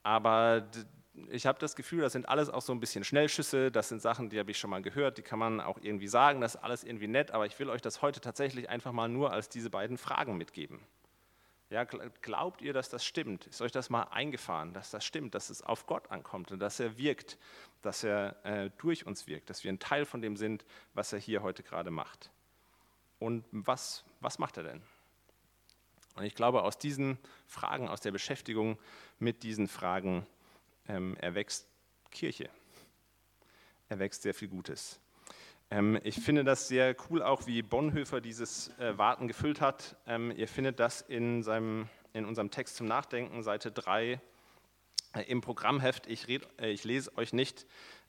Aber 0.02 0.68
ich 1.30 1.46
habe 1.46 1.58
das 1.60 1.76
Gefühl, 1.76 2.02
das 2.02 2.12
sind 2.12 2.28
alles 2.28 2.50
auch 2.50 2.60
so 2.60 2.72
ein 2.72 2.80
bisschen 2.80 3.04
Schnellschüsse, 3.04 3.70
das 3.70 3.88
sind 3.88 4.02
Sachen, 4.02 4.28
die 4.28 4.38
habe 4.38 4.50
ich 4.50 4.58
schon 4.58 4.68
mal 4.70 4.82
gehört, 4.82 5.16
die 5.16 5.22
kann 5.22 5.38
man 5.38 5.60
auch 5.60 5.78
irgendwie 5.80 6.08
sagen, 6.08 6.40
das 6.40 6.56
ist 6.56 6.60
alles 6.62 6.84
irgendwie 6.84 7.06
nett, 7.06 7.30
aber 7.30 7.46
ich 7.46 7.58
will 7.58 7.70
euch 7.70 7.80
das 7.80 8.02
heute 8.02 8.20
tatsächlich 8.20 8.68
einfach 8.68 8.92
mal 8.92 9.08
nur 9.08 9.32
als 9.32 9.48
diese 9.48 9.70
beiden 9.70 9.96
Fragen 9.96 10.36
mitgeben. 10.36 10.80
Ja, 11.74 11.82
glaubt 11.82 12.62
ihr, 12.62 12.72
dass 12.72 12.88
das 12.88 13.04
stimmt? 13.04 13.48
Ist 13.48 13.60
euch 13.60 13.72
das 13.72 13.90
mal 13.90 14.04
eingefahren, 14.04 14.72
dass 14.74 14.92
das 14.92 15.04
stimmt, 15.04 15.34
dass 15.34 15.50
es 15.50 15.60
auf 15.60 15.86
Gott 15.86 16.08
ankommt 16.08 16.52
und 16.52 16.60
dass 16.60 16.78
er 16.78 16.98
wirkt, 16.98 17.36
dass 17.82 18.04
er 18.04 18.36
äh, 18.44 18.70
durch 18.78 19.06
uns 19.06 19.26
wirkt, 19.26 19.50
dass 19.50 19.64
wir 19.64 19.72
ein 19.72 19.80
Teil 19.80 20.04
von 20.04 20.22
dem 20.22 20.36
sind, 20.36 20.64
was 20.92 21.12
er 21.12 21.18
hier 21.18 21.42
heute 21.42 21.64
gerade 21.64 21.90
macht? 21.90 22.30
Und 23.18 23.44
was, 23.50 24.04
was 24.20 24.38
macht 24.38 24.56
er 24.56 24.62
denn? 24.62 24.82
Und 26.14 26.22
ich 26.22 26.36
glaube, 26.36 26.62
aus 26.62 26.78
diesen 26.78 27.18
Fragen, 27.48 27.88
aus 27.88 28.00
der 28.00 28.12
Beschäftigung 28.12 28.78
mit 29.18 29.42
diesen 29.42 29.66
Fragen 29.66 30.28
ähm, 30.86 31.16
erwächst 31.16 31.66
Kirche. 32.12 32.50
Erwächst 33.88 34.22
sehr 34.22 34.34
viel 34.34 34.46
Gutes. 34.46 35.00
Ähm, 35.70 35.98
ich 36.02 36.16
finde 36.16 36.44
das 36.44 36.68
sehr 36.68 36.94
cool, 37.08 37.22
auch 37.22 37.46
wie 37.46 37.62
Bonhoeffer 37.62 38.20
dieses 38.20 38.68
äh, 38.78 38.96
Warten 38.98 39.28
gefüllt 39.28 39.60
hat. 39.60 39.96
Ähm, 40.06 40.30
ihr 40.36 40.48
findet 40.48 40.80
das 40.80 41.00
in, 41.00 41.42
seinem, 41.42 41.88
in 42.12 42.24
unserem 42.24 42.50
Text 42.50 42.76
zum 42.76 42.86
Nachdenken, 42.86 43.42
Seite 43.42 43.70
3 43.72 44.20
äh, 45.14 45.22
im 45.22 45.40
Programmheft. 45.40 46.06
Ich, 46.06 46.28
red, 46.28 46.46
äh, 46.60 46.70
ich, 46.70 46.84
lese 46.84 47.16
euch 47.16 47.32
nicht 47.32 47.66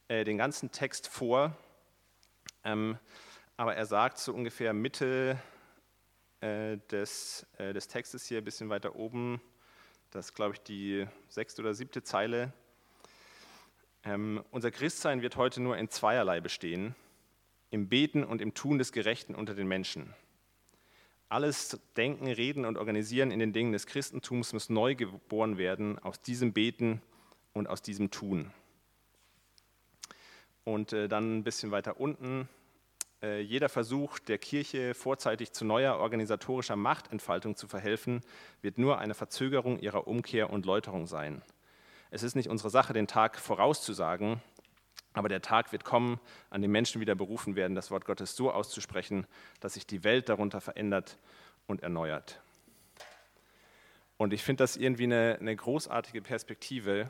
äh, 0.07 0.23
den 0.23 0.37
ganzen 0.37 0.71
Text 0.71 1.07
vor, 1.07 1.57
ähm, 2.63 2.97
aber 3.57 3.75
er 3.75 3.85
sagt 3.85 4.17
so 4.17 4.33
ungefähr 4.33 4.73
Mitte 4.73 5.39
äh, 6.41 6.77
des, 6.91 7.45
äh, 7.57 7.73
des 7.73 7.87
Textes 7.87 8.25
hier, 8.27 8.39
ein 8.39 8.43
bisschen 8.43 8.69
weiter 8.69 8.95
oben, 8.95 9.41
das 10.11 10.27
ist, 10.27 10.33
glaube 10.33 10.53
ich, 10.53 10.61
die 10.61 11.07
sechste 11.29 11.61
oder 11.61 11.73
siebte 11.73 12.03
Zeile. 12.03 12.53
Ähm, 14.03 14.43
unser 14.51 14.71
Christsein 14.71 15.21
wird 15.21 15.35
heute 15.35 15.61
nur 15.61 15.77
in 15.77 15.89
zweierlei 15.89 16.39
bestehen, 16.39 16.95
im 17.69 17.89
Beten 17.89 18.23
und 18.23 18.41
im 18.41 18.53
Tun 18.53 18.77
des 18.77 18.91
Gerechten 18.91 19.35
unter 19.35 19.55
den 19.55 19.67
Menschen. 19.67 20.13
Alles 21.29 21.79
Denken, 21.97 22.27
Reden 22.27 22.65
und 22.65 22.77
Organisieren 22.77 23.31
in 23.31 23.39
den 23.39 23.53
Dingen 23.53 23.71
des 23.71 23.87
Christentums 23.87 24.53
muss 24.53 24.69
neu 24.69 24.95
geboren 24.95 25.57
werden 25.57 25.97
aus 25.99 26.21
diesem 26.21 26.53
Beten 26.53 27.01
und 27.53 27.67
aus 27.67 27.81
diesem 27.81 28.11
Tun. 28.11 28.51
Und 30.63 30.93
äh, 30.93 31.07
dann 31.07 31.37
ein 31.37 31.43
bisschen 31.43 31.71
weiter 31.71 31.99
unten 31.99 32.47
äh, 33.25 33.41
jeder 33.41 33.69
Versuch 33.69 34.19
der 34.19 34.37
Kirche, 34.37 34.93
vorzeitig 34.93 35.51
zu 35.51 35.65
neuer 35.65 35.95
organisatorischer 35.97 36.75
Machtentfaltung 36.75 37.55
zu 37.55 37.67
verhelfen, 37.67 38.21
wird 38.61 38.77
nur 38.77 38.99
eine 38.99 39.15
Verzögerung 39.15 39.79
ihrer 39.79 40.07
Umkehr 40.07 40.51
und 40.51 40.65
Läuterung 40.65 41.07
sein. 41.07 41.41
Es 42.11 42.23
ist 42.23 42.35
nicht 42.35 42.49
unsere 42.49 42.69
Sache, 42.69 42.93
den 42.93 43.07
Tag 43.07 43.39
vorauszusagen, 43.39 44.41
aber 45.15 45.29
der 45.29 45.41
Tag 45.41 45.71
wird 45.71 45.83
kommen, 45.83 46.19
an 46.49 46.61
dem 46.61 46.71
Menschen 46.71 47.01
wieder 47.01 47.15
berufen 47.15 47.55
werden, 47.55 47.73
das 47.73 47.89
Wort 47.89 48.05
Gottes 48.05 48.35
so 48.35 48.51
auszusprechen, 48.51 49.25
dass 49.61 49.73
sich 49.73 49.87
die 49.87 50.03
Welt 50.03 50.29
darunter 50.29 50.61
verändert 50.61 51.17
und 51.67 51.81
erneuert. 51.81 52.41
Und 54.17 54.33
ich 54.33 54.43
finde 54.43 54.63
das 54.63 54.77
irgendwie 54.77 55.05
eine, 55.05 55.37
eine 55.39 55.55
großartige 55.55 56.21
Perspektive, 56.21 57.09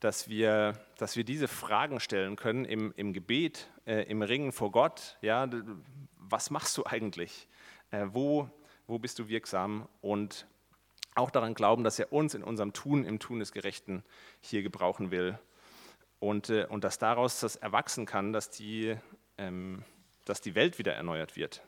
dass 0.00 0.28
wir, 0.28 0.72
dass 0.98 1.16
wir 1.16 1.24
diese 1.24 1.48
Fragen 1.48 2.00
stellen 2.00 2.36
können 2.36 2.64
im, 2.64 2.92
im 2.96 3.12
Gebet, 3.12 3.70
äh, 3.86 4.02
im 4.02 4.22
Ringen 4.22 4.52
vor 4.52 4.70
Gott. 4.70 5.16
Ja, 5.22 5.48
was 6.16 6.50
machst 6.50 6.76
du 6.76 6.84
eigentlich? 6.84 7.48
Äh, 7.90 8.06
wo, 8.08 8.50
wo 8.86 8.98
bist 8.98 9.18
du 9.18 9.28
wirksam? 9.28 9.88
Und 10.02 10.46
auch 11.14 11.30
daran 11.30 11.54
glauben, 11.54 11.84
dass 11.84 11.98
er 11.98 12.12
uns 12.12 12.34
in 12.34 12.42
unserem 12.42 12.72
Tun, 12.72 13.04
im 13.04 13.18
Tun 13.18 13.38
des 13.38 13.52
Gerechten 13.52 14.02
hier 14.40 14.62
gebrauchen 14.62 15.10
will. 15.10 15.38
Und, 16.24 16.48
äh, 16.48 16.64
und 16.64 16.84
dass 16.84 16.98
daraus 16.98 17.40
das 17.40 17.56
erwachsen 17.56 18.06
kann, 18.06 18.32
dass 18.32 18.48
die, 18.48 18.96
ähm, 19.36 19.84
dass 20.24 20.40
die 20.40 20.54
Welt 20.54 20.78
wieder 20.78 20.94
erneuert 20.94 21.36
wird. 21.36 21.62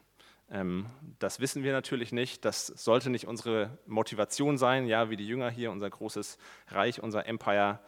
Ähm, 0.50 0.86
das 1.18 1.40
wissen 1.40 1.62
wir 1.62 1.72
natürlich 1.72 2.10
nicht. 2.10 2.42
Das 2.46 2.66
sollte 2.68 3.10
nicht 3.10 3.26
unsere 3.26 3.76
Motivation 3.84 4.56
sein, 4.56 4.86
ja, 4.86 5.10
wie 5.10 5.16
die 5.16 5.26
Jünger 5.26 5.50
hier 5.50 5.70
unser 5.70 5.90
großes 5.90 6.38
Reich, 6.68 7.02
unser 7.02 7.26
Empire 7.26 7.80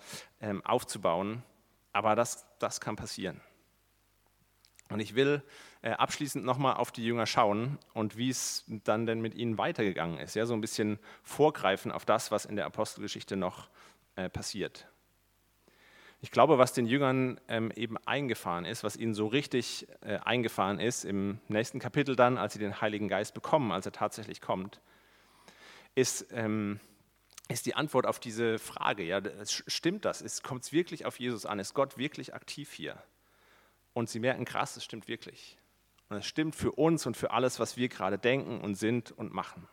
ähm, 0.42 0.62
aufzubauen. 0.62 1.42
Aber 1.92 2.14
das, 2.14 2.46
das 2.58 2.82
kann 2.82 2.96
passieren. 2.96 3.40
Und 4.90 5.00
ich 5.00 5.14
will 5.14 5.42
äh, 5.80 5.92
abschließend 5.92 6.44
nochmal 6.44 6.74
auf 6.74 6.92
die 6.92 7.04
Jünger 7.04 7.24
schauen 7.24 7.78
und 7.94 8.18
wie 8.18 8.28
es 8.28 8.66
dann 8.68 9.06
denn 9.06 9.22
mit 9.22 9.34
ihnen 9.34 9.56
weitergegangen 9.56 10.18
ist. 10.18 10.34
Ja, 10.34 10.44
so 10.44 10.52
ein 10.52 10.60
bisschen 10.60 10.98
vorgreifen 11.22 11.92
auf 11.92 12.04
das, 12.04 12.30
was 12.30 12.44
in 12.44 12.56
der 12.56 12.66
Apostelgeschichte 12.66 13.36
noch 13.36 13.70
äh, 14.16 14.28
passiert. 14.28 14.86
Ich 16.20 16.32
glaube, 16.32 16.58
was 16.58 16.72
den 16.72 16.86
Jüngern 16.86 17.40
ähm, 17.46 17.70
eben 17.76 17.96
eingefahren 17.98 18.64
ist, 18.64 18.82
was 18.82 18.96
ihnen 18.96 19.14
so 19.14 19.28
richtig 19.28 19.86
äh, 20.00 20.16
eingefahren 20.16 20.80
ist, 20.80 21.04
im 21.04 21.38
nächsten 21.46 21.78
Kapitel 21.78 22.16
dann, 22.16 22.38
als 22.38 22.54
sie 22.54 22.58
den 22.58 22.80
Heiligen 22.80 23.06
Geist 23.08 23.34
bekommen, 23.34 23.70
als 23.70 23.86
er 23.86 23.92
tatsächlich 23.92 24.40
kommt, 24.40 24.80
ist, 25.94 26.26
ähm, 26.32 26.80
ist 27.48 27.66
die 27.66 27.76
Antwort 27.76 28.04
auf 28.04 28.18
diese 28.18 28.58
Frage. 28.58 29.04
Ja, 29.04 29.20
stimmt 29.44 30.04
das? 30.04 30.42
Kommt 30.42 30.64
es 30.64 30.72
wirklich 30.72 31.06
auf 31.06 31.20
Jesus 31.20 31.46
an? 31.46 31.60
Ist 31.60 31.74
Gott 31.74 31.98
wirklich 31.98 32.34
aktiv 32.34 32.72
hier? 32.72 33.00
Und 33.92 34.10
sie 34.10 34.18
merken, 34.18 34.44
krass, 34.44 34.76
es 34.76 34.84
stimmt 34.84 35.06
wirklich. 35.06 35.56
Und 36.08 36.16
es 36.16 36.26
stimmt 36.26 36.56
für 36.56 36.72
uns 36.72 37.06
und 37.06 37.16
für 37.16 37.30
alles, 37.30 37.60
was 37.60 37.76
wir 37.76 37.88
gerade 37.88 38.18
denken 38.18 38.60
und 38.60 38.74
sind 38.74 39.12
und 39.12 39.32
machen. 39.32 39.68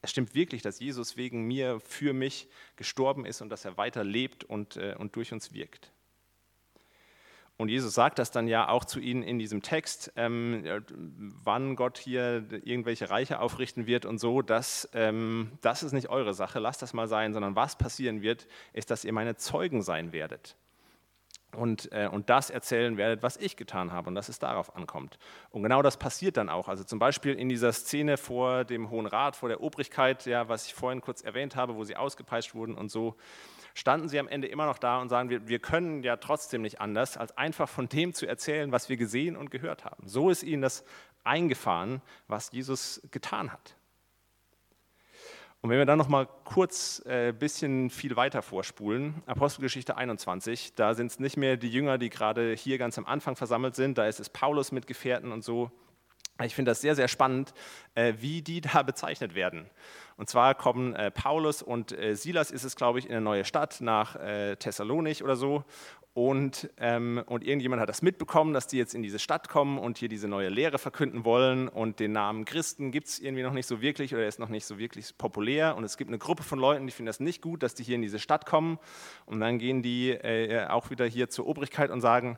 Es 0.00 0.10
stimmt 0.10 0.34
wirklich, 0.34 0.62
dass 0.62 0.78
Jesus 0.78 1.16
wegen 1.16 1.42
mir, 1.42 1.80
für 1.80 2.12
mich 2.12 2.48
gestorben 2.76 3.26
ist 3.26 3.40
und 3.40 3.48
dass 3.50 3.64
er 3.64 3.76
weiter 3.76 4.04
lebt 4.04 4.44
und, 4.44 4.76
äh, 4.76 4.94
und 4.98 5.16
durch 5.16 5.32
uns 5.32 5.52
wirkt. 5.52 5.92
Und 7.56 7.70
Jesus 7.70 7.92
sagt 7.92 8.20
das 8.20 8.30
dann 8.30 8.46
ja 8.46 8.68
auch 8.68 8.84
zu 8.84 9.00
ihnen 9.00 9.24
in 9.24 9.40
diesem 9.40 9.62
Text, 9.62 10.12
ähm, 10.14 10.64
wann 11.42 11.74
Gott 11.74 11.98
hier 11.98 12.44
irgendwelche 12.62 13.10
Reiche 13.10 13.40
aufrichten 13.40 13.88
wird 13.88 14.06
und 14.06 14.18
so, 14.18 14.42
dass, 14.42 14.88
ähm, 14.92 15.50
das 15.60 15.82
ist 15.82 15.92
nicht 15.92 16.08
eure 16.08 16.34
Sache, 16.34 16.60
lasst 16.60 16.82
das 16.82 16.94
mal 16.94 17.08
sein, 17.08 17.32
sondern 17.32 17.56
was 17.56 17.76
passieren 17.76 18.22
wird, 18.22 18.46
ist, 18.72 18.92
dass 18.92 19.04
ihr 19.04 19.12
meine 19.12 19.34
Zeugen 19.34 19.82
sein 19.82 20.12
werdet 20.12 20.56
und, 21.56 21.90
äh, 21.92 22.08
und 22.10 22.28
das 22.28 22.50
erzählen 22.50 22.96
werdet, 22.96 23.22
was 23.22 23.36
ich 23.36 23.56
getan 23.56 23.92
habe 23.92 24.08
und 24.08 24.14
dass 24.14 24.28
es 24.28 24.38
darauf 24.38 24.76
ankommt. 24.76 25.18
Und 25.50 25.62
genau 25.62 25.82
das 25.82 25.96
passiert 25.96 26.36
dann 26.36 26.48
auch. 26.48 26.68
Also 26.68 26.84
zum 26.84 26.98
Beispiel 26.98 27.34
in 27.34 27.48
dieser 27.48 27.72
Szene 27.72 28.16
vor 28.16 28.64
dem 28.64 28.90
Hohen 28.90 29.06
Rat, 29.06 29.34
vor 29.36 29.48
der 29.48 29.62
Obrigkeit, 29.62 30.26
ja, 30.26 30.48
was 30.48 30.66
ich 30.66 30.74
vorhin 30.74 31.00
kurz 31.00 31.22
erwähnt 31.22 31.56
habe, 31.56 31.74
wo 31.76 31.84
sie 31.84 31.96
ausgepeitscht 31.96 32.54
wurden 32.54 32.74
und 32.74 32.90
so, 32.90 33.16
standen 33.74 34.08
sie 34.08 34.18
am 34.18 34.28
Ende 34.28 34.48
immer 34.48 34.66
noch 34.66 34.78
da 34.78 35.00
und 35.00 35.08
sagen, 35.08 35.30
wir, 35.30 35.48
wir 35.48 35.58
können 35.58 36.02
ja 36.02 36.16
trotzdem 36.16 36.62
nicht 36.62 36.80
anders, 36.80 37.16
als 37.16 37.36
einfach 37.38 37.68
von 37.68 37.88
dem 37.88 38.12
zu 38.12 38.26
erzählen, 38.26 38.72
was 38.72 38.88
wir 38.88 38.96
gesehen 38.96 39.36
und 39.36 39.50
gehört 39.50 39.84
haben. 39.84 40.06
So 40.06 40.30
ist 40.30 40.42
ihnen 40.42 40.62
das 40.62 40.84
eingefahren, 41.24 42.02
was 42.26 42.50
Jesus 42.52 43.00
getan 43.10 43.52
hat. 43.52 43.77
Und 45.60 45.70
wenn 45.70 45.78
wir 45.78 45.86
dann 45.86 45.98
noch 45.98 46.08
mal 46.08 46.28
kurz 46.44 47.02
ein 47.04 47.30
äh, 47.30 47.32
bisschen 47.36 47.90
viel 47.90 48.14
weiter 48.14 48.42
vorspulen, 48.42 49.22
Apostelgeschichte 49.26 49.96
21, 49.96 50.74
da 50.76 50.94
sind 50.94 51.08
es 51.08 51.18
nicht 51.18 51.36
mehr 51.36 51.56
die 51.56 51.68
Jünger, 51.68 51.98
die 51.98 52.10
gerade 52.10 52.54
hier 52.54 52.78
ganz 52.78 52.96
am 52.96 53.06
Anfang 53.06 53.34
versammelt 53.34 53.74
sind, 53.74 53.98
da 53.98 54.06
ist 54.06 54.20
es 54.20 54.28
Paulus 54.28 54.70
mit 54.70 54.86
Gefährten 54.86 55.32
und 55.32 55.42
so. 55.42 55.72
Ich 56.44 56.54
finde 56.54 56.70
das 56.70 56.80
sehr, 56.80 56.94
sehr 56.94 57.08
spannend, 57.08 57.52
äh, 57.96 58.14
wie 58.18 58.42
die 58.42 58.60
da 58.60 58.82
bezeichnet 58.84 59.34
werden. 59.34 59.68
Und 60.16 60.28
zwar 60.28 60.54
kommen 60.54 60.94
äh, 60.94 61.10
Paulus 61.10 61.62
und 61.62 61.90
äh, 61.90 62.14
Silas, 62.14 62.52
ist 62.52 62.62
es 62.62 62.76
glaube 62.76 63.00
ich, 63.00 63.06
in 63.06 63.12
eine 63.12 63.20
neue 63.20 63.44
Stadt 63.44 63.80
nach 63.80 64.14
äh, 64.14 64.54
Thessalonich 64.54 65.24
oder 65.24 65.34
so. 65.34 65.64
Und, 66.18 66.68
ähm, 66.78 67.22
und 67.26 67.46
irgendjemand 67.46 67.80
hat 67.80 67.88
das 67.88 68.02
mitbekommen, 68.02 68.52
dass 68.52 68.66
die 68.66 68.76
jetzt 68.76 68.92
in 68.92 69.04
diese 69.04 69.20
Stadt 69.20 69.48
kommen 69.48 69.78
und 69.78 69.98
hier 69.98 70.08
diese 70.08 70.26
neue 70.26 70.48
Lehre 70.48 70.80
verkünden 70.80 71.24
wollen. 71.24 71.68
Und 71.68 72.00
den 72.00 72.10
Namen 72.10 72.44
Christen 72.44 72.90
gibt 72.90 73.06
es 73.06 73.20
irgendwie 73.20 73.44
noch 73.44 73.52
nicht 73.52 73.66
so 73.66 73.80
wirklich 73.80 74.12
oder 74.12 74.22
er 74.22 74.28
ist 74.28 74.40
noch 74.40 74.48
nicht 74.48 74.66
so 74.66 74.80
wirklich 74.80 75.16
populär. 75.16 75.76
Und 75.76 75.84
es 75.84 75.96
gibt 75.96 76.10
eine 76.10 76.18
Gruppe 76.18 76.42
von 76.42 76.58
Leuten, 76.58 76.86
die 76.86 76.90
finden 76.90 77.06
das 77.06 77.20
nicht 77.20 77.40
gut, 77.40 77.62
dass 77.62 77.76
die 77.76 77.84
hier 77.84 77.94
in 77.94 78.02
diese 78.02 78.18
Stadt 78.18 78.46
kommen. 78.46 78.80
Und 79.26 79.38
dann 79.38 79.60
gehen 79.60 79.80
die 79.80 80.10
äh, 80.10 80.66
auch 80.66 80.90
wieder 80.90 81.06
hier 81.06 81.30
zur 81.30 81.46
Obrigkeit 81.46 81.88
und 81.88 82.00
sagen, 82.00 82.36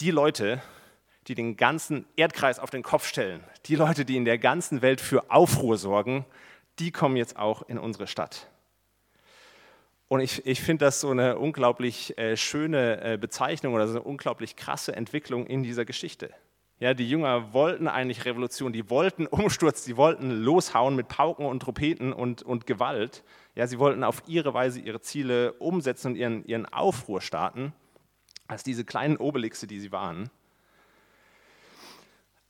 die 0.00 0.10
Leute, 0.10 0.60
die 1.28 1.36
den 1.36 1.56
ganzen 1.56 2.04
Erdkreis 2.16 2.58
auf 2.58 2.70
den 2.70 2.82
Kopf 2.82 3.06
stellen, 3.06 3.44
die 3.66 3.76
Leute, 3.76 4.04
die 4.04 4.16
in 4.16 4.24
der 4.24 4.38
ganzen 4.38 4.82
Welt 4.82 5.00
für 5.00 5.30
Aufruhr 5.30 5.76
sorgen, 5.76 6.24
die 6.80 6.90
kommen 6.90 7.14
jetzt 7.14 7.36
auch 7.36 7.62
in 7.62 7.78
unsere 7.78 8.08
Stadt. 8.08 8.48
Und 10.08 10.20
ich, 10.20 10.44
ich 10.46 10.62
finde 10.62 10.86
das 10.86 11.00
so 11.00 11.10
eine 11.10 11.38
unglaublich 11.38 12.16
äh, 12.16 12.36
schöne 12.36 13.00
äh, 13.02 13.18
Bezeichnung 13.18 13.74
oder 13.74 13.86
so 13.86 13.94
eine 13.94 14.02
unglaublich 14.02 14.56
krasse 14.56 14.96
Entwicklung 14.96 15.46
in 15.46 15.62
dieser 15.62 15.84
Geschichte. 15.84 16.30
Ja, 16.80 16.94
die 16.94 17.08
Jünger 17.08 17.52
wollten 17.52 17.88
eigentlich 17.88 18.24
Revolution, 18.24 18.72
die 18.72 18.88
wollten 18.88 19.26
Umsturz, 19.30 19.84
die 19.84 19.96
wollten 19.96 20.30
loshauen 20.30 20.96
mit 20.96 21.08
Pauken 21.08 21.44
und 21.44 21.60
Trompeten 21.60 22.12
und, 22.12 22.42
und 22.42 22.66
Gewalt. 22.66 23.22
Ja, 23.54 23.66
sie 23.66 23.78
wollten 23.78 24.02
auf 24.02 24.22
ihre 24.26 24.54
Weise 24.54 24.80
ihre 24.80 25.00
Ziele 25.00 25.52
umsetzen 25.54 26.12
und 26.12 26.16
ihren, 26.16 26.44
ihren 26.46 26.66
Aufruhr 26.66 27.20
starten, 27.20 27.74
als 28.46 28.62
diese 28.62 28.84
kleinen 28.84 29.18
Obelixe, 29.18 29.66
die 29.66 29.80
sie 29.80 29.92
waren. 29.92 30.30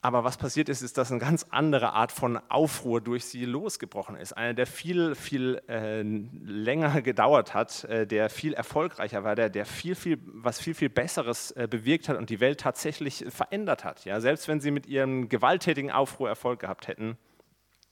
Aber 0.01 0.23
was 0.23 0.37
passiert 0.37 0.69
ist, 0.69 0.81
ist, 0.81 0.97
dass 0.97 1.11
eine 1.11 1.19
ganz 1.19 1.45
andere 1.49 1.91
Art 1.91 2.13
von 2.13 2.37
Aufruhr 2.47 3.01
durch 3.01 3.25
sie 3.25 3.43
losgebrochen 3.43 4.15
ist. 4.15 4.31
Einer, 4.31 4.53
der 4.53 4.65
viel, 4.65 5.13
viel 5.13 5.61
äh, 5.67 6.01
länger 6.01 7.01
gedauert 7.01 7.53
hat, 7.53 7.83
äh, 7.83 8.07
der 8.07 8.29
viel 8.29 8.53
erfolgreicher 8.53 9.25
war, 9.25 9.35
der, 9.35 9.49
der 9.49 9.65
viel, 9.65 9.95
viel, 9.95 10.17
was 10.23 10.61
viel, 10.61 10.73
viel 10.73 10.89
Besseres 10.89 11.51
äh, 11.51 11.67
bewirkt 11.69 12.07
hat 12.07 12.17
und 12.17 12.29
die 12.29 12.39
Welt 12.39 12.61
tatsächlich 12.61 13.25
verändert 13.27 13.83
hat. 13.83 14.05
Ja, 14.05 14.21
selbst 14.21 14.47
wenn 14.47 14.61
sie 14.61 14.71
mit 14.71 14.85
ihrem 14.85 15.27
gewalttätigen 15.27 15.91
Aufruhr 15.91 16.29
Erfolg 16.29 16.61
gehabt 16.61 16.87
hätten, 16.87 17.17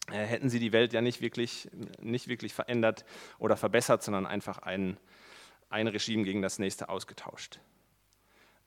äh, 0.10 0.24
hätten 0.24 0.50
sie 0.50 0.60
die 0.60 0.72
Welt 0.72 0.94
ja 0.94 1.02
nicht 1.02 1.20
wirklich, 1.20 1.70
nicht 2.00 2.30
wirklich 2.30 2.54
verändert 2.54 3.04
oder 3.38 3.58
verbessert, 3.58 4.02
sondern 4.02 4.26
einfach 4.26 4.60
ein, 4.60 4.98
ein 5.70 5.88
Regime 5.88 6.24
gegen 6.24 6.42
das 6.42 6.58
nächste 6.58 6.88
ausgetauscht. 6.88 7.60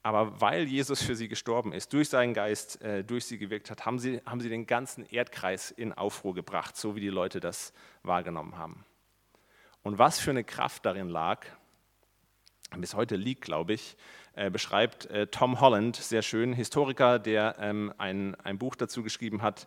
Aber 0.03 0.41
weil 0.41 0.65
Jesus 0.65 1.03
für 1.03 1.15
sie 1.15 1.29
gestorben 1.29 1.73
ist, 1.73 1.93
durch 1.93 2.09
seinen 2.09 2.33
Geist, 2.33 2.81
äh, 2.81 3.05
durch 3.05 3.27
sie 3.27 3.39
gewirkt 3.39 3.71
hat, 3.71 3.85
haben 3.85 3.99
sie, 3.99 4.23
haben 4.25 4.41
sie 4.41 4.49
den 4.49 4.67
ganzen 4.67 5.05
Erdkreis 5.05 5.71
in 5.71 5.93
Aufruhr 5.93 6.35
gebracht, 6.35 6.77
so 6.77 6.97
wie 6.97 7.01
die 7.01 7.09
Leute 7.09 7.41
das 7.41 7.75
wahrgenommen 8.03 8.57
haben. 8.57 8.85
Und 9.83 9.99
was 9.99 10.19
für 10.19 10.31
eine 10.31 10.45
Kraft 10.45 10.87
darin 10.87 11.09
lag, 11.09 11.45
bis 12.77 12.95
heute 12.95 13.17
liegt, 13.17 13.43
glaube 13.43 13.75
ich, 13.75 13.97
äh, 14.35 14.51
beschreibt 14.51 15.07
äh, 15.07 15.27
Tom 15.27 15.61
Holland 15.61 15.97
sehr 15.97 16.23
schön, 16.23 16.53
Historiker, 16.53 17.19
der 17.19 17.57
ähm, 17.59 17.93
ein, 17.99 18.37
ein 18.37 18.59
Buch 18.59 18.77
dazu 18.77 19.03
geschrieben 19.03 19.43
hat. 19.43 19.67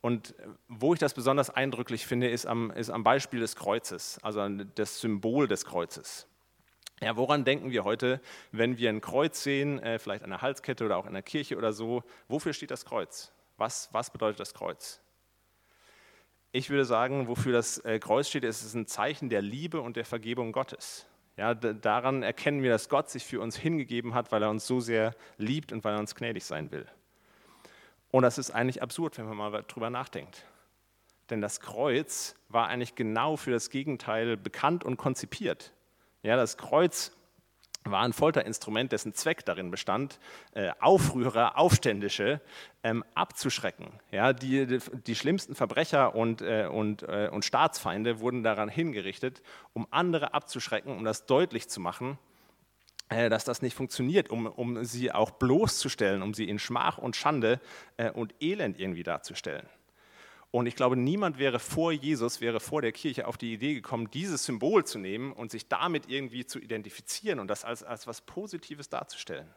Und 0.00 0.38
äh, 0.38 0.48
wo 0.68 0.92
ich 0.92 1.00
das 1.00 1.14
besonders 1.14 1.50
eindrücklich 1.50 2.06
finde, 2.06 2.28
ist 2.28 2.46
am, 2.46 2.70
ist 2.70 2.90
am 2.90 3.04
Beispiel 3.04 3.40
des 3.40 3.56
Kreuzes, 3.56 4.18
also 4.22 4.46
das 4.48 5.00
Symbol 5.00 5.48
des 5.48 5.64
Kreuzes. 5.64 6.28
Ja, 7.02 7.16
woran 7.16 7.44
denken 7.44 7.72
wir 7.72 7.82
heute, 7.82 8.20
wenn 8.52 8.78
wir 8.78 8.88
ein 8.88 9.00
Kreuz 9.00 9.42
sehen, 9.42 9.80
äh, 9.80 9.98
vielleicht 9.98 10.22
eine 10.22 10.40
Halskette 10.40 10.84
oder 10.84 10.96
auch 10.96 11.06
in 11.06 11.14
der 11.14 11.24
Kirche 11.24 11.56
oder 11.56 11.72
so? 11.72 12.04
Wofür 12.28 12.52
steht 12.52 12.70
das 12.70 12.84
Kreuz? 12.84 13.32
Was, 13.56 13.88
was 13.90 14.10
bedeutet 14.10 14.38
das 14.38 14.54
Kreuz? 14.54 15.00
Ich 16.52 16.70
würde 16.70 16.84
sagen, 16.84 17.26
wofür 17.26 17.52
das 17.52 17.78
äh, 17.78 17.98
Kreuz 17.98 18.28
steht, 18.28 18.44
ist 18.44 18.62
es 18.62 18.74
ein 18.74 18.86
Zeichen 18.86 19.30
der 19.30 19.42
Liebe 19.42 19.80
und 19.80 19.96
der 19.96 20.04
Vergebung 20.04 20.52
Gottes. 20.52 21.06
Ja, 21.36 21.54
daran 21.54 22.22
erkennen 22.22 22.62
wir, 22.62 22.70
dass 22.70 22.88
Gott 22.88 23.10
sich 23.10 23.24
für 23.24 23.40
uns 23.40 23.56
hingegeben 23.56 24.14
hat, 24.14 24.30
weil 24.30 24.42
er 24.44 24.50
uns 24.50 24.64
so 24.66 24.78
sehr 24.78 25.16
liebt 25.38 25.72
und 25.72 25.82
weil 25.82 25.94
er 25.94 25.98
uns 25.98 26.14
gnädig 26.14 26.44
sein 26.44 26.70
will. 26.70 26.86
Und 28.12 28.22
das 28.22 28.38
ist 28.38 28.52
eigentlich 28.52 28.80
absurd, 28.80 29.18
wenn 29.18 29.26
man 29.26 29.38
mal 29.38 29.64
drüber 29.66 29.90
nachdenkt. 29.90 30.44
Denn 31.30 31.40
das 31.40 31.58
Kreuz 31.58 32.36
war 32.48 32.68
eigentlich 32.68 32.94
genau 32.94 33.36
für 33.36 33.50
das 33.50 33.70
Gegenteil 33.70 34.36
bekannt 34.36 34.84
und 34.84 34.98
konzipiert. 34.98 35.72
Ja, 36.22 36.36
das 36.36 36.56
Kreuz 36.56 37.12
war 37.84 38.02
ein 38.02 38.12
Folterinstrument, 38.12 38.92
dessen 38.92 39.12
Zweck 39.12 39.44
darin 39.44 39.70
bestand, 39.72 40.20
äh, 40.54 40.70
Aufrührer, 40.80 41.58
Aufständische 41.58 42.40
ähm, 42.84 43.04
abzuschrecken. 43.14 43.88
Ja, 44.12 44.32
die, 44.32 44.78
die 45.06 45.14
schlimmsten 45.16 45.54
Verbrecher 45.54 46.14
und, 46.14 46.42
äh, 46.42 46.68
und, 46.70 47.02
äh, 47.02 47.28
und 47.32 47.44
Staatsfeinde 47.44 48.20
wurden 48.20 48.44
daran 48.44 48.68
hingerichtet, 48.68 49.42
um 49.72 49.88
andere 49.90 50.32
abzuschrecken, 50.32 50.96
um 50.96 51.04
das 51.04 51.26
deutlich 51.26 51.68
zu 51.68 51.80
machen, 51.80 52.18
dass 53.08 53.44
das 53.44 53.60
nicht 53.60 53.76
funktioniert, 53.76 54.30
um, 54.30 54.46
um 54.46 54.84
sie 54.84 55.12
auch 55.12 55.32
bloßzustellen, 55.32 56.22
um 56.22 56.32
sie 56.32 56.48
in 56.48 56.58
Schmach 56.58 56.96
und 56.96 57.14
Schande 57.14 57.60
und 58.14 58.34
Elend 58.40 58.80
irgendwie 58.80 59.02
darzustellen. 59.02 59.68
Und 60.52 60.66
ich 60.66 60.76
glaube, 60.76 60.96
niemand 60.98 61.38
wäre 61.38 61.58
vor 61.58 61.92
Jesus, 61.92 62.42
wäre 62.42 62.60
vor 62.60 62.82
der 62.82 62.92
Kirche 62.92 63.26
auf 63.26 63.38
die 63.38 63.54
Idee 63.54 63.72
gekommen, 63.72 64.10
dieses 64.10 64.44
Symbol 64.44 64.84
zu 64.84 64.98
nehmen 64.98 65.32
und 65.32 65.50
sich 65.50 65.66
damit 65.66 66.10
irgendwie 66.10 66.44
zu 66.44 66.58
identifizieren 66.60 67.40
und 67.40 67.48
das 67.48 67.64
als, 67.64 67.82
als 67.82 68.06
was 68.06 68.20
Positives 68.20 68.90
darzustellen. 68.90 69.48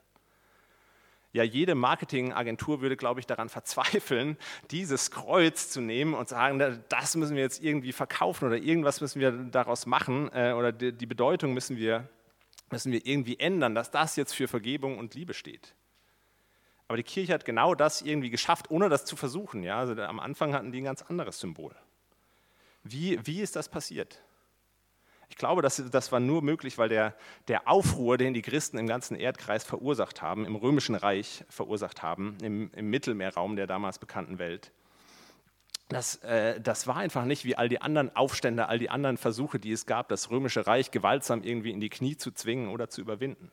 Ja, 1.34 1.44
jede 1.44 1.76
Marketingagentur 1.76 2.80
würde, 2.80 2.96
glaube 2.96 3.20
ich, 3.20 3.26
daran 3.26 3.50
verzweifeln, 3.50 4.38
dieses 4.72 5.12
Kreuz 5.12 5.70
zu 5.70 5.82
nehmen 5.82 6.14
und 6.14 6.30
sagen, 6.30 6.82
das 6.88 7.16
müssen 7.18 7.36
wir 7.36 7.44
jetzt 7.44 7.62
irgendwie 7.62 7.92
verkaufen 7.92 8.48
oder 8.48 8.56
irgendwas 8.56 9.02
müssen 9.02 9.20
wir 9.20 9.32
daraus 9.32 9.86
machen 9.86 10.32
äh, 10.34 10.54
oder 10.54 10.72
die 10.72 11.06
Bedeutung 11.06 11.54
müssen 11.54 11.76
wir, 11.76 12.08
müssen 12.72 12.94
wir 12.94 13.06
irgendwie 13.06 13.38
ändern, 13.38 13.76
dass 13.76 13.92
das 13.92 14.16
jetzt 14.16 14.34
für 14.34 14.48
Vergebung 14.48 14.98
und 14.98 15.14
Liebe 15.14 15.34
steht. 15.34 15.76
Aber 16.88 16.98
die 16.98 17.04
Kirche 17.04 17.34
hat 17.34 17.46
genau 17.46 17.74
das 17.74 18.02
irgendwie 18.02 18.30
geschafft, 18.30 18.70
ohne 18.70 18.90
das 18.90 19.06
zu 19.06 19.16
versuchen. 19.16 19.64
Ja? 19.64 19.80
Also 19.80 20.00
am 20.02 20.20
Anfang 20.20 20.54
hatten 20.54 20.72
die 20.72 20.82
ein 20.82 20.86
ganz 20.86 21.02
anderes 21.02 21.40
Symbol. 21.40 21.76
Wie, 22.84 23.20
wie 23.26 23.42
ist 23.42 23.56
das 23.56 23.70
passiert? 23.70 24.22
Ich 25.30 25.38
glaube, 25.38 25.64
das, 25.64 25.84
das 25.90 26.12
war 26.12 26.20
nur 26.20 26.44
möglich, 26.44 26.78
weil 26.78 26.90
der, 26.90 27.16
der 27.48 27.68
Aufruhr, 27.68 28.18
den 28.18 28.36
die 28.36 28.44
Christen 28.44 28.78
im 28.78 28.86
ganzen 28.86 29.16
Erdkreis 29.16 29.64
verursacht 29.64 30.22
haben, 30.22 30.46
im 30.46 30.56
Römischen 30.56 30.94
Reich 30.94 31.44
verursacht 31.50 32.04
haben, 32.04 32.38
im, 32.44 32.70
im 32.74 32.90
Mittelmeerraum 32.92 33.56
der 33.56 33.66
damals 33.66 33.98
bekannten 33.98 34.38
Welt, 34.38 34.72
das, 35.90 36.16
äh, 36.24 36.60
das 36.60 36.88
war 36.88 36.98
einfach 36.98 37.26
nicht 37.26 37.46
wie 37.46 37.56
all 37.56 37.70
die 37.70 37.82
anderen 37.82 38.16
Aufstände, 38.16 38.68
all 38.68 38.80
die 38.80 38.90
anderen 38.90 39.18
Versuche, 39.18 39.60
die 39.60 39.72
es 39.72 39.86
gab, 39.86 40.10
das 40.10 40.32
Römische 40.32 40.66
Reich 40.66 40.92
gewaltsam 40.92 41.44
irgendwie 41.44 41.72
in 41.72 41.80
die 41.80 41.90
Knie 41.90 42.18
zu 42.18 42.32
zwingen 42.32 42.70
oder 42.70 42.90
zu 42.90 43.02
überwinden. 43.02 43.52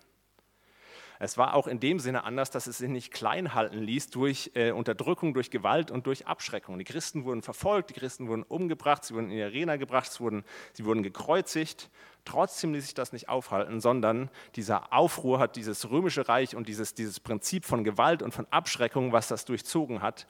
Es 1.25 1.39
war 1.39 1.55
auch 1.55 1.69
in 1.69 1.79
dem 1.79 2.01
Sinne 2.01 2.25
anders, 2.25 2.51
dass 2.51 2.67
es 2.67 2.79
sich 2.79 2.89
nicht 2.89 3.13
klein 3.13 3.55
halten 3.55 3.79
ließ 3.79 4.11
durch 4.11 4.51
äh, 4.55 4.73
Unterdrückung, 4.73 5.35
durch 5.35 5.53
Gewalt 5.53 5.93
und 5.93 6.09
durch 6.09 6.27
Abschreckung. 6.27 6.81
Die 6.81 6.85
Christen 6.85 7.25
wurden 7.25 7.43
verfolgt, 7.43 7.91
die 7.91 7.95
Christen 7.95 8.27
wurden 8.27 8.43
umgebracht, 8.43 9.05
sie 9.05 9.15
wurden 9.15 9.31
in 9.31 9.37
die 9.37 9.43
Arena 9.45 9.77
gebracht, 9.77 10.11
sie 10.11 10.19
wurden, 10.19 10.43
sie 10.73 10.85
wurden 10.85 11.05
gekreuzigt. 11.05 11.91
Trotzdem 12.25 12.75
ließ 12.75 12.87
sich 12.87 12.95
das 12.95 13.13
nicht 13.13 13.29
aufhalten, 13.29 13.81
sondern 13.81 14.31
dieser 14.57 14.93
Aufruhr 14.93 15.39
hat 15.39 15.55
dieses 15.55 15.89
römische 15.93 16.27
Reich 16.29 16.57
und 16.57 16.67
dieses, 16.67 16.95
dieses 16.95 17.21
Prinzip 17.21 17.67
von 17.67 17.85
Gewalt 17.85 18.25
und 18.25 18.35
von 18.35 18.49
Abschreckung, 18.51 19.13
was 19.13 19.29
das 19.29 19.45
durchzogen 19.45 20.03
hat, 20.03 20.27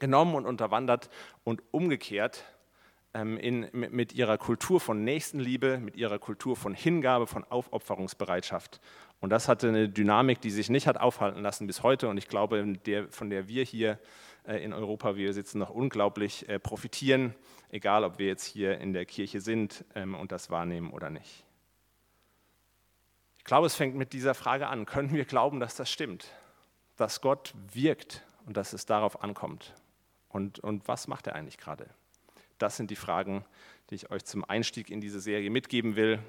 genommen 0.00 0.34
und 0.34 0.44
unterwandert 0.44 1.08
und 1.44 1.62
umgekehrt 1.70 2.44
ähm, 3.14 3.38
in, 3.38 3.70
mit 3.72 4.12
ihrer 4.12 4.36
Kultur 4.36 4.80
von 4.80 5.02
Nächstenliebe, 5.02 5.78
mit 5.78 5.96
ihrer 5.96 6.18
Kultur 6.18 6.56
von 6.56 6.74
Hingabe, 6.74 7.26
von 7.26 7.42
Aufopferungsbereitschaft 7.44 8.82
und 9.20 9.30
das 9.30 9.48
hatte 9.48 9.68
eine 9.68 9.88
Dynamik, 9.88 10.40
die 10.40 10.50
sich 10.50 10.70
nicht 10.70 10.86
hat 10.86 10.98
aufhalten 10.98 11.42
lassen 11.42 11.66
bis 11.66 11.82
heute. 11.82 12.08
Und 12.08 12.16
ich 12.16 12.28
glaube, 12.28 12.64
der, 12.86 13.08
von 13.08 13.28
der 13.28 13.48
wir 13.48 13.64
hier 13.64 13.98
äh, 14.46 14.64
in 14.64 14.72
Europa, 14.72 15.14
wie 15.14 15.24
wir 15.24 15.34
sitzen, 15.34 15.58
noch 15.58 15.70
unglaublich 15.70 16.48
äh, 16.48 16.58
profitieren, 16.58 17.34
egal 17.70 18.04
ob 18.04 18.18
wir 18.18 18.26
jetzt 18.26 18.44
hier 18.44 18.78
in 18.78 18.94
der 18.94 19.04
Kirche 19.04 19.40
sind 19.40 19.84
ähm, 19.94 20.14
und 20.14 20.32
das 20.32 20.48
wahrnehmen 20.48 20.90
oder 20.90 21.10
nicht. 21.10 21.44
Ich 23.38 23.44
glaube, 23.44 23.66
es 23.66 23.74
fängt 23.74 23.94
mit 23.94 24.12
dieser 24.12 24.34
Frage 24.34 24.68
an. 24.68 24.86
Können 24.86 25.12
wir 25.12 25.24
glauben, 25.26 25.60
dass 25.60 25.76
das 25.76 25.90
stimmt? 25.90 26.26
Dass 26.96 27.20
Gott 27.20 27.54
wirkt 27.72 28.24
und 28.46 28.56
dass 28.56 28.72
es 28.72 28.86
darauf 28.86 29.22
ankommt? 29.22 29.74
Und, 30.28 30.60
und 30.60 30.88
was 30.88 31.08
macht 31.08 31.26
er 31.26 31.34
eigentlich 31.34 31.58
gerade? 31.58 31.88
Das 32.58 32.76
sind 32.76 32.90
die 32.90 32.96
Fragen, 32.96 33.44
die 33.90 33.96
ich 33.96 34.10
euch 34.10 34.24
zum 34.24 34.44
Einstieg 34.44 34.90
in 34.90 35.00
diese 35.00 35.20
Serie 35.20 35.50
mitgeben 35.50 35.96
will. 35.96 36.20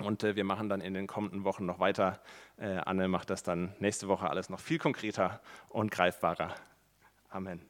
Und 0.00 0.24
äh, 0.24 0.36
wir 0.36 0.44
machen 0.44 0.68
dann 0.68 0.80
in 0.80 0.94
den 0.94 1.06
kommenden 1.06 1.44
Wochen 1.44 1.66
noch 1.66 1.78
weiter. 1.78 2.20
Äh, 2.56 2.78
Anne 2.78 3.08
macht 3.08 3.30
das 3.30 3.42
dann 3.42 3.74
nächste 3.78 4.08
Woche 4.08 4.28
alles 4.28 4.50
noch 4.50 4.60
viel 4.60 4.78
konkreter 4.78 5.40
und 5.68 5.90
greifbarer. 5.90 6.54
Amen. 7.28 7.69